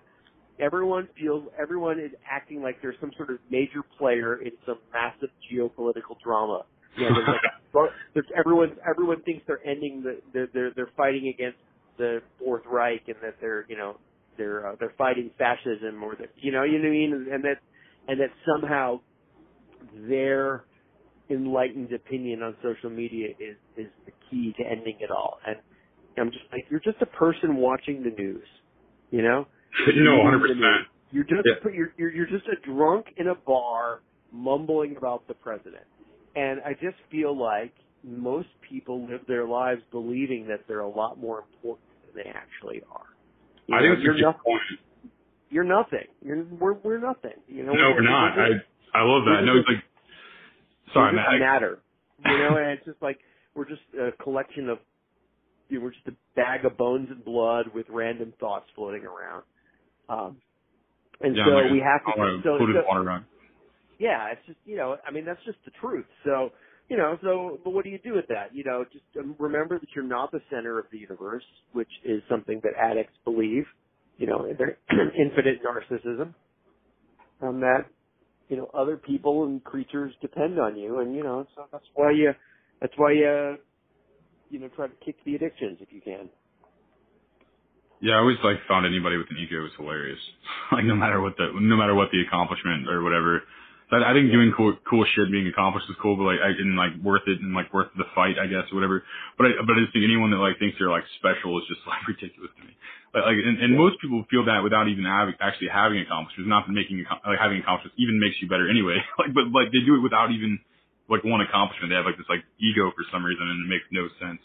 everyone 0.60 1.08
feels 1.20 1.44
everyone 1.60 2.00
is 2.00 2.12
acting 2.30 2.62
like 2.62 2.82
there's 2.82 2.96
some 3.00 3.12
sort 3.18 3.30
of 3.30 3.40
major 3.52 3.82
player 3.98 4.42
in 4.42 4.52
some 4.66 4.78
massive 4.94 5.30
geopolitical 5.52 6.16
drama. 6.24 6.64
There's 6.98 7.12
like 7.74 7.90
there's 8.14 8.26
everyone 8.38 8.78
everyone 8.90 9.22
thinks 9.24 9.44
they're 9.48 9.66
ending 9.66 10.04
the 10.04 10.20
they're 10.34 10.48
they're, 10.54 10.72
they're 10.76 10.92
fighting 10.96 11.34
against 11.34 11.58
the 11.98 12.22
Fourth 12.40 12.64
Reich 12.66 13.04
and 13.08 13.18
that 13.22 13.36
they're 13.42 13.66
you 13.68 13.78
know 13.78 13.98
they're 14.38 14.68
uh, 14.68 14.76
they're 14.80 14.94
fighting 14.98 15.32
fascism 15.38 16.04
or 16.04 16.16
that 16.16 16.30
you 16.38 16.52
know 16.52 16.64
you 16.64 16.80
know 16.80 16.90
what 16.90 16.90
I 16.90 16.92
mean 16.92 17.28
and 17.32 17.44
that 17.44 17.58
and 18.08 18.20
that 18.20 18.30
somehow 18.46 19.02
their 20.08 20.66
enlightened 21.30 21.92
opinion 21.94 22.42
on 22.42 22.56
social 22.64 22.90
media 22.90 23.30
is 23.40 23.58
is 23.76 23.92
the 24.06 24.12
key 24.30 24.54
to 24.58 24.64
ending 24.64 24.98
it 25.00 25.12
all 25.12 25.38
and 25.46 25.58
I'm 26.18 26.32
just 26.32 26.46
like 26.52 26.66
you're 26.70 26.80
just 26.80 27.02
a 27.02 27.06
person 27.06 27.58
watching 27.58 28.04
the 28.04 28.12
news 28.12 28.48
you 29.12 29.22
know 29.22 29.46
no, 29.96 30.24
hundred 30.24 30.42
percent. 30.42 30.88
you're 31.12 31.24
just 31.24 31.46
Yeah. 31.46 31.72
you're, 31.74 31.94
you're 31.98 32.12
you're 32.12 32.26
just 32.26 32.46
a 32.48 32.66
drunk 32.66 33.08
in 33.18 33.28
a 33.28 33.36
bar 33.36 34.02
mumbling 34.32 34.96
about 34.98 35.28
the 35.28 35.34
president. 35.34 35.84
And 36.36 36.62
I 36.66 36.74
just 36.74 36.98
feel 37.10 37.38
like 37.38 37.74
most 38.04 38.50
people 38.70 39.08
live 39.08 39.22
their 39.28 39.48
lives 39.48 39.82
believing 39.92 40.48
that 40.48 40.62
they're 40.68 40.82
a 40.82 40.90
lot 40.90 41.18
more 41.20 41.44
important 41.54 41.88
than 42.06 42.24
they 42.24 42.30
actually 42.30 42.82
are. 42.92 43.06
You 43.68 43.76
I 43.76 43.82
know, 43.82 43.96
think 43.96 44.00
it's 44.00 44.02
a 44.02 44.06
you're 44.06 44.32
nothing. 44.32 44.42
point. 44.46 44.62
You're 45.50 45.64
nothing. 45.64 46.08
You're 46.24 46.44
we're 46.46 46.74
we're 46.74 47.00
nothing. 47.00 47.40
You 47.48 47.64
know. 47.64 47.74
No, 47.74 47.92
we're 47.92 48.02
not. 48.02 48.40
I 48.40 48.48
I 48.94 49.04
love 49.04 49.24
that. 49.26 49.44
No, 49.46 49.58
it's 49.58 49.68
like 49.68 49.84
sorry, 50.94 51.16
we're 51.16 51.24
just 51.24 51.40
matter. 51.40 51.80
You 52.26 52.38
know, 52.40 52.58
and 52.58 52.72
it's 52.72 52.86
just 52.86 53.02
like 53.02 53.20
we're 53.56 53.68
just 53.68 53.82
a 54.00 54.12
collection 54.24 54.70
of 54.70 54.80
you 55.70 55.80
know, 55.80 55.86
we're 55.86 55.92
just 55.92 56.08
a 56.08 56.16
bag 56.36 56.66
of 56.66 56.78
bones 56.78 57.10
and 57.12 57.24
blood 57.24 57.68
with 57.74 57.86
random 57.90 58.34
thoughts 58.40 58.66
floating 58.76 59.04
around. 59.04 59.44
Um 60.10 60.38
and 61.22 61.36
yeah, 61.36 61.46
so 61.46 61.52
like, 61.52 61.72
we 61.72 61.80
have 61.80 62.06
to 62.06 62.42
so, 62.44 62.58
so 62.60 62.66
water 62.88 63.26
yeah, 64.00 64.32
it's 64.32 64.46
just 64.48 64.60
you 64.66 64.78
know, 64.78 64.98
I 65.06 65.12
mean 65.12 65.26
that's 65.26 65.44
just 65.46 65.58
the 65.66 65.72
truth. 65.82 66.06
So 66.26 66.52
you 66.90 66.98
know, 66.98 67.18
so 67.22 67.60
but 67.64 67.72
what 67.72 67.84
do 67.84 67.90
you 67.90 68.00
do 68.00 68.14
with 68.14 68.28
that? 68.28 68.54
You 68.54 68.64
know, 68.64 68.86
just 68.92 69.06
um, 69.20 69.36
remember 69.40 69.80
that 69.80 69.90
you're 69.96 70.06
not 70.06 70.32
the 70.32 70.42
center 70.50 70.80
of 70.80 70.86
the 70.92 70.98
universe, 70.98 71.44
which 71.74 71.90
is 72.06 72.22
something 72.30 72.62
that 72.64 72.74
addicts 72.80 73.14
believe. 73.26 73.66
You 74.18 74.28
know, 74.28 74.46
in 74.46 74.58
their 74.58 74.78
infinite 74.90 75.60
narcissism, 75.64 76.34
and 77.42 77.62
that 77.62 77.86
you 78.50 78.58
know 78.58 78.70
other 78.74 78.98
people 78.98 79.46
and 79.46 79.64
creatures 79.64 80.14
depend 80.22 80.60
on 80.60 80.78
you, 80.78 81.00
and 81.00 81.14
you 81.16 81.24
know, 81.24 81.46
so 81.56 81.66
that's 81.72 81.86
why 81.94 82.12
you 82.12 82.32
that's 82.82 82.94
why 82.96 83.12
you 83.12 83.58
you 84.50 84.60
know 84.60 84.70
try 84.70 84.88
to 84.88 84.94
kick 85.06 85.16
the 85.26 85.36
addictions 85.36 85.78
if 85.82 85.90
you 85.92 86.02
can. 86.02 86.30
Yeah, 88.00 88.14
I 88.14 88.18
always 88.20 88.38
like 88.44 88.58
found 88.68 88.86
anybody 88.86 89.18
with 89.18 89.28
an 89.32 89.38
ego 89.38 89.62
was 89.62 89.72
hilarious. 89.78 90.20
like 90.72 90.86
no 90.86 90.96
matter 90.96 91.20
what 91.22 91.36
the 91.38 91.50
no 91.54 91.76
matter 91.76 91.96
what 91.96 92.10
the 92.12 92.22
accomplishment 92.22 92.88
or 92.88 93.04
whatever, 93.04 93.42
So 93.88 93.96
I, 93.96 94.12
I 94.12 94.14
think 94.14 94.32
doing 94.36 94.52
cool, 94.52 94.76
cool 94.84 95.08
shit, 95.16 95.32
being 95.32 95.48
accomplished 95.48 95.88
is 95.88 95.96
cool, 96.04 96.20
but 96.20 96.28
like, 96.28 96.44
I 96.44 96.52
and 96.52 96.76
like 96.76 97.00
worth 97.00 97.24
it 97.24 97.40
and 97.40 97.56
like 97.56 97.72
worth 97.72 97.88
the 97.96 98.08
fight, 98.12 98.36
I 98.36 98.48
guess, 98.48 98.68
or 98.72 98.76
whatever. 98.76 99.04
But 99.40 99.48
I, 99.48 99.64
but 99.64 99.80
I 99.80 99.88
just 99.88 99.96
think 99.96 100.04
anyone 100.04 100.32
that 100.36 100.44
like 100.44 100.60
thinks 100.60 100.76
they're 100.76 100.92
like 100.92 101.08
special 101.24 101.56
is 101.60 101.66
just 101.72 101.84
like 101.90 102.04
ridiculous 102.04 102.52
to 102.60 102.64
me. 102.68 102.76
Like, 103.16 103.32
like 103.32 103.40
and, 103.40 103.64
and 103.64 103.80
most 103.80 104.04
people 104.04 104.28
feel 104.28 104.44
that 104.52 104.60
without 104.60 104.92
even 104.92 105.08
having 105.08 105.40
actually 105.40 105.72
having 105.72 106.04
accomplishments. 106.04 106.52
Not 106.52 106.68
making 106.68 107.08
like 107.08 107.40
having 107.40 107.64
accomplishments 107.64 107.96
even 107.96 108.20
makes 108.20 108.36
you 108.44 108.52
better 108.52 108.68
anyway. 108.68 109.00
like, 109.20 109.32
but 109.32 109.48
like 109.56 109.72
they 109.72 109.80
do 109.88 109.96
it 109.96 110.04
without 110.04 110.36
even 110.36 110.60
like 111.08 111.24
one 111.24 111.40
accomplishment. 111.40 111.88
They 111.88 111.96
have 111.96 112.08
like 112.08 112.20
this 112.20 112.28
like 112.28 112.44
ego 112.60 112.92
for 112.92 113.08
some 113.08 113.24
reason, 113.24 113.48
and 113.48 113.64
it 113.64 113.70
makes 113.72 113.88
no 113.96 114.12
sense. 114.20 114.44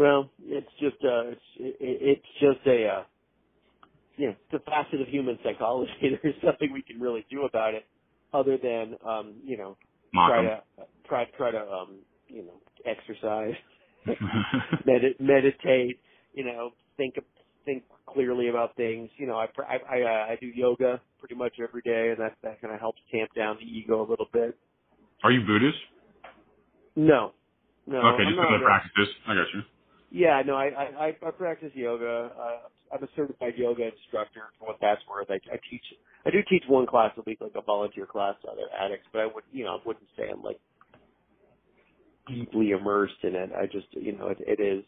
Well, 0.00 0.32
it's 0.48 0.72
just 0.80 0.96
uh, 1.04 1.36
it's 1.36 1.48
it, 1.60 1.76
it's 2.16 2.30
just 2.40 2.64
a 2.64 2.88
uh, 2.88 3.04
you 4.16 4.32
know, 4.32 4.34
it's 4.48 4.56
a 4.56 4.64
facet 4.64 5.04
of 5.04 5.12
human 5.12 5.36
psychology. 5.44 5.92
There's 6.24 6.40
nothing 6.40 6.72
we 6.72 6.80
can 6.80 6.96
really 6.96 7.28
do 7.28 7.44
about 7.44 7.76
it 7.76 7.84
other 8.32 8.58
than 8.58 8.96
um, 9.06 9.34
you 9.44 9.56
know, 9.56 9.76
Mock 10.14 10.28
try 10.30 10.38
'em. 10.40 10.44
to 10.78 10.86
try 11.08 11.24
try 11.36 11.50
to 11.52 11.60
um, 11.60 11.98
you 12.28 12.44
know, 12.44 12.60
exercise, 12.86 13.54
med- 14.86 15.16
meditate, 15.20 16.00
you 16.34 16.44
know, 16.44 16.70
think 16.96 17.14
think 17.64 17.84
clearly 18.06 18.48
about 18.48 18.76
things. 18.76 19.10
You 19.18 19.26
know, 19.26 19.38
I 19.38 19.46
pr- 19.46 19.64
I 19.64 19.76
I, 19.76 20.02
uh, 20.02 20.32
I 20.32 20.38
do 20.40 20.46
yoga 20.48 21.00
pretty 21.18 21.34
much 21.34 21.54
every 21.62 21.82
day, 21.82 22.10
and 22.10 22.18
that 22.20 22.36
that 22.42 22.60
kind 22.60 22.74
of 22.74 22.80
helps 22.80 23.00
tamp 23.12 23.30
down 23.34 23.58
the 23.60 23.66
ego 23.66 24.00
a 24.06 24.08
little 24.08 24.28
bit. 24.32 24.58
Are 25.24 25.30
you 25.30 25.42
Buddhist? 25.46 25.78
No, 26.96 27.32
no, 27.86 27.98
okay, 27.98 28.24
I'm 28.24 28.28
just 28.30 28.40
because 28.40 28.60
I 28.60 28.64
practice 28.64 28.92
this. 28.98 29.08
I 29.28 29.34
got 29.34 29.46
you. 29.54 29.62
Yeah, 30.10 30.42
no, 30.46 30.56
I 30.56 30.66
I, 30.66 31.06
I 31.06 31.08
I 31.26 31.30
practice 31.32 31.72
yoga. 31.74 32.30
Uh, 32.38 32.58
I'm 32.92 33.02
a 33.02 33.08
certified 33.16 33.54
yoga 33.56 33.84
instructor. 33.84 34.52
For 34.58 34.68
what 34.68 34.78
that's 34.80 35.00
worth, 35.08 35.30
I, 35.30 35.40
I 35.52 35.58
teach. 35.70 35.84
I 36.26 36.30
do 36.30 36.38
teach 36.48 36.62
one 36.68 36.86
class 36.86 37.12
a 37.16 37.22
week, 37.26 37.38
like 37.40 37.52
a 37.56 37.62
volunteer 37.62 38.06
class 38.06 38.34
to 38.42 38.50
other 38.50 38.68
addicts, 38.78 39.06
but 39.12 39.20
I 39.20 39.26
would, 39.26 39.44
you 39.52 39.64
know, 39.64 39.76
I 39.76 39.78
wouldn't 39.84 40.06
say 40.16 40.24
I'm 40.30 40.42
like 40.42 40.60
deeply 42.28 42.70
immersed 42.70 43.14
in 43.22 43.34
it. 43.34 43.50
I 43.56 43.66
just, 43.66 43.86
you 43.92 44.16
know, 44.16 44.28
it, 44.28 44.38
it 44.40 44.60
is. 44.60 44.84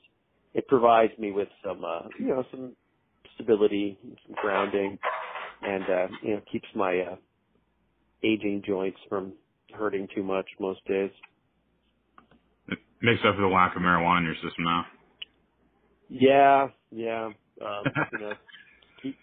It 0.54 0.68
provides 0.68 1.12
me 1.18 1.32
with 1.32 1.48
some, 1.64 1.84
uh, 1.84 2.08
you 2.18 2.28
know, 2.28 2.44
some 2.50 2.76
stability, 3.34 3.98
some 4.26 4.36
grounding, 4.40 4.98
and 5.62 5.84
uh, 5.84 6.06
you 6.22 6.34
know, 6.34 6.40
keeps 6.50 6.68
my 6.76 7.00
uh, 7.00 7.16
aging 8.22 8.62
joints 8.66 8.98
from 9.08 9.32
hurting 9.72 10.08
too 10.14 10.22
much 10.22 10.46
most 10.60 10.84
days. 10.86 11.10
It 12.68 12.78
makes 13.02 13.20
up 13.26 13.34
for 13.34 13.42
the 13.42 13.48
lack 13.48 13.74
of 13.74 13.82
marijuana 13.82 14.18
in 14.18 14.24
your 14.24 14.34
system 14.34 14.64
now. 14.64 14.86
Yeah, 16.08 16.68
yeah. 16.90 17.30
Um, 17.60 17.84
you 18.12 18.18
know, 18.18 18.32
keep, 19.02 19.16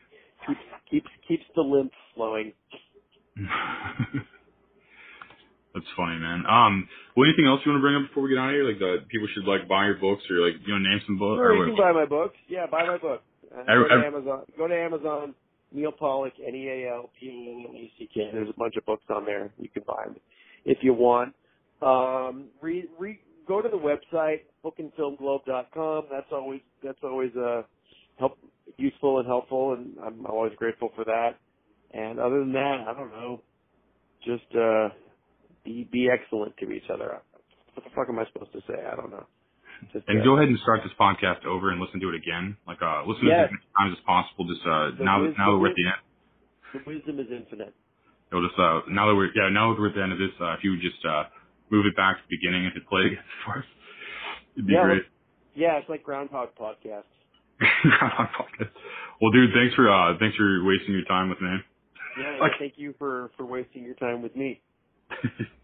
keeps 0.47 0.59
keeps 0.89 1.09
keeps 1.27 1.43
the 1.55 1.61
lymph 1.61 1.91
flowing. 2.15 2.53
That's 5.73 5.87
funny, 5.95 6.19
man. 6.19 6.43
Um, 6.45 6.89
well, 7.15 7.27
anything 7.27 7.47
else 7.47 7.61
you 7.63 7.71
want 7.71 7.79
to 7.79 7.85
bring 7.85 7.95
up 7.95 8.11
before 8.11 8.23
we 8.23 8.35
get 8.35 8.39
out 8.39 8.51
of 8.51 8.55
here? 8.59 8.67
Like, 8.67 8.79
the 8.79 9.07
people 9.07 9.27
should 9.31 9.47
like 9.47 9.71
buy 9.71 9.85
your 9.85 9.95
books 9.95 10.23
or 10.29 10.43
like, 10.43 10.59
you 10.67 10.73
know, 10.75 10.83
name 10.83 10.99
some 11.07 11.17
books. 11.17 11.39
Sure, 11.39 11.55
or 11.55 11.63
you 11.63 11.71
can 11.71 11.79
buy 11.79 11.95
my 11.95 12.03
books. 12.03 12.35
Yeah, 12.49 12.67
buy 12.67 12.83
my 12.83 12.97
book. 12.97 13.23
Uh, 13.47 13.63
go 13.63 13.87
to 13.87 14.05
Amazon. 14.05 14.41
Go 14.57 14.67
to 14.67 14.75
Amazon. 14.75 15.33
Neal 15.71 15.91
Pollack, 15.93 16.33
N 16.45 16.53
E 16.55 16.67
A 16.67 16.91
L 16.93 17.09
P 17.17 17.31
O 17.31 17.69
L 17.69 17.75
E 17.75 17.91
C 17.97 18.09
K. 18.13 18.29
There's 18.33 18.49
a 18.49 18.59
bunch 18.59 18.75
of 18.75 18.85
books 18.85 19.05
on 19.09 19.25
there. 19.25 19.51
You 19.57 19.69
can 19.69 19.83
buy 19.87 20.03
them 20.05 20.17
if 20.65 20.79
you 20.81 20.93
want. 20.93 21.33
Um, 21.81 22.49
re, 22.61 22.85
re, 22.99 23.19
go 23.47 23.61
to 23.61 23.69
the 23.69 23.77
website 23.77 24.41
bookandfilmglobe.com. 24.63 26.05
That's 26.11 26.27
always 26.31 26.61
that's 26.83 26.99
always 27.03 27.31
uh, 27.35 27.63
help 28.19 28.37
useful 28.77 29.19
and 29.19 29.27
helpful, 29.27 29.73
and 29.73 29.95
I'm 30.05 30.25
always 30.25 30.53
grateful 30.57 30.89
for 30.95 31.05
that. 31.05 31.37
And 31.93 32.19
other 32.19 32.39
than 32.39 32.53
that, 32.53 32.85
I 32.87 32.93
don't 32.93 33.11
know. 33.11 33.43
Just 34.25 34.45
uh, 34.55 34.89
be 35.65 35.87
be 35.91 36.09
excellent 36.09 36.55
to 36.57 36.71
each 36.71 36.89
other. 36.93 37.21
What 37.73 37.83
the 37.85 37.91
fuck 37.95 38.07
am 38.09 38.19
I 38.19 38.25
supposed 38.33 38.53
to 38.53 38.61
say? 38.67 38.79
I 38.85 38.95
don't 38.95 39.11
know. 39.11 39.25
Just 39.93 40.07
And 40.07 40.19
uh, 40.19 40.23
go 40.23 40.37
ahead 40.37 40.49
and 40.49 40.59
start 40.59 40.81
this 40.83 40.93
podcast 40.99 41.45
over 41.45 41.71
and 41.71 41.81
listen 41.81 41.99
to 42.01 42.09
it 42.09 42.15
again. 42.15 42.57
Like, 42.67 42.81
uh, 42.81 43.03
listen 43.07 43.25
to 43.25 43.31
it 43.31 43.39
as 43.45 43.51
many 43.51 43.65
times 43.77 43.97
as 43.97 44.03
possible. 44.05 44.45
Just 44.47 44.65
uh, 44.67 44.91
The 44.97 45.03
now, 45.05 45.21
wis- 45.23 45.37
now 45.37 45.51
that 45.53 45.59
we're 45.59 45.69
at 45.71 45.75
the 45.77 45.87
end, 45.87 46.01
the 46.73 46.79
wisdom 46.87 47.19
is 47.19 47.27
infinite. 47.31 47.75
it'll 48.31 48.47
just 48.47 48.59
uh, 48.59 48.81
now 48.89 49.07
that 49.09 49.15
we're 49.15 49.31
yeah, 49.35 49.49
now 49.51 49.73
that 49.73 49.79
we're 49.81 49.89
at 49.89 49.95
the 49.95 50.03
end 50.03 50.13
of 50.13 50.19
this, 50.19 50.33
uh, 50.41 50.53
if 50.55 50.63
you 50.63 50.71
would 50.71 50.81
just 50.83 51.01
uh, 51.05 51.25
move 51.71 51.85
it 51.85 51.95
back 51.97 52.17
to 52.17 52.23
the 52.29 52.35
beginning 52.37 52.65
and 52.65 52.73
hit 52.73 52.87
play 52.87 53.07
again 53.07 53.25
for 53.45 53.59
us, 53.59 53.65
it'd 54.55 54.67
be 54.67 54.73
Yeah, 54.73 54.83
great. 54.83 55.03
Yeah, 55.55 55.77
it's 55.79 55.89
like 55.89 56.03
Groundhog 56.03 56.55
Podcast. 57.85 58.69
well, 59.21 59.31
dude, 59.31 59.51
thanks 59.53 59.75
for 59.75 59.89
uh, 59.91 60.17
thanks 60.19 60.35
for 60.35 60.63
wasting 60.65 60.93
your 60.93 61.05
time 61.05 61.29
with 61.29 61.39
me. 61.41 61.57
Yeah, 62.19 62.37
Like- 62.39 62.53
thank 62.59 62.73
you 62.77 62.93
for 62.97 63.31
for 63.37 63.45
wasting 63.45 63.83
your 63.83 63.95
time 63.95 64.21
with 64.21 64.35
me. 64.35 64.61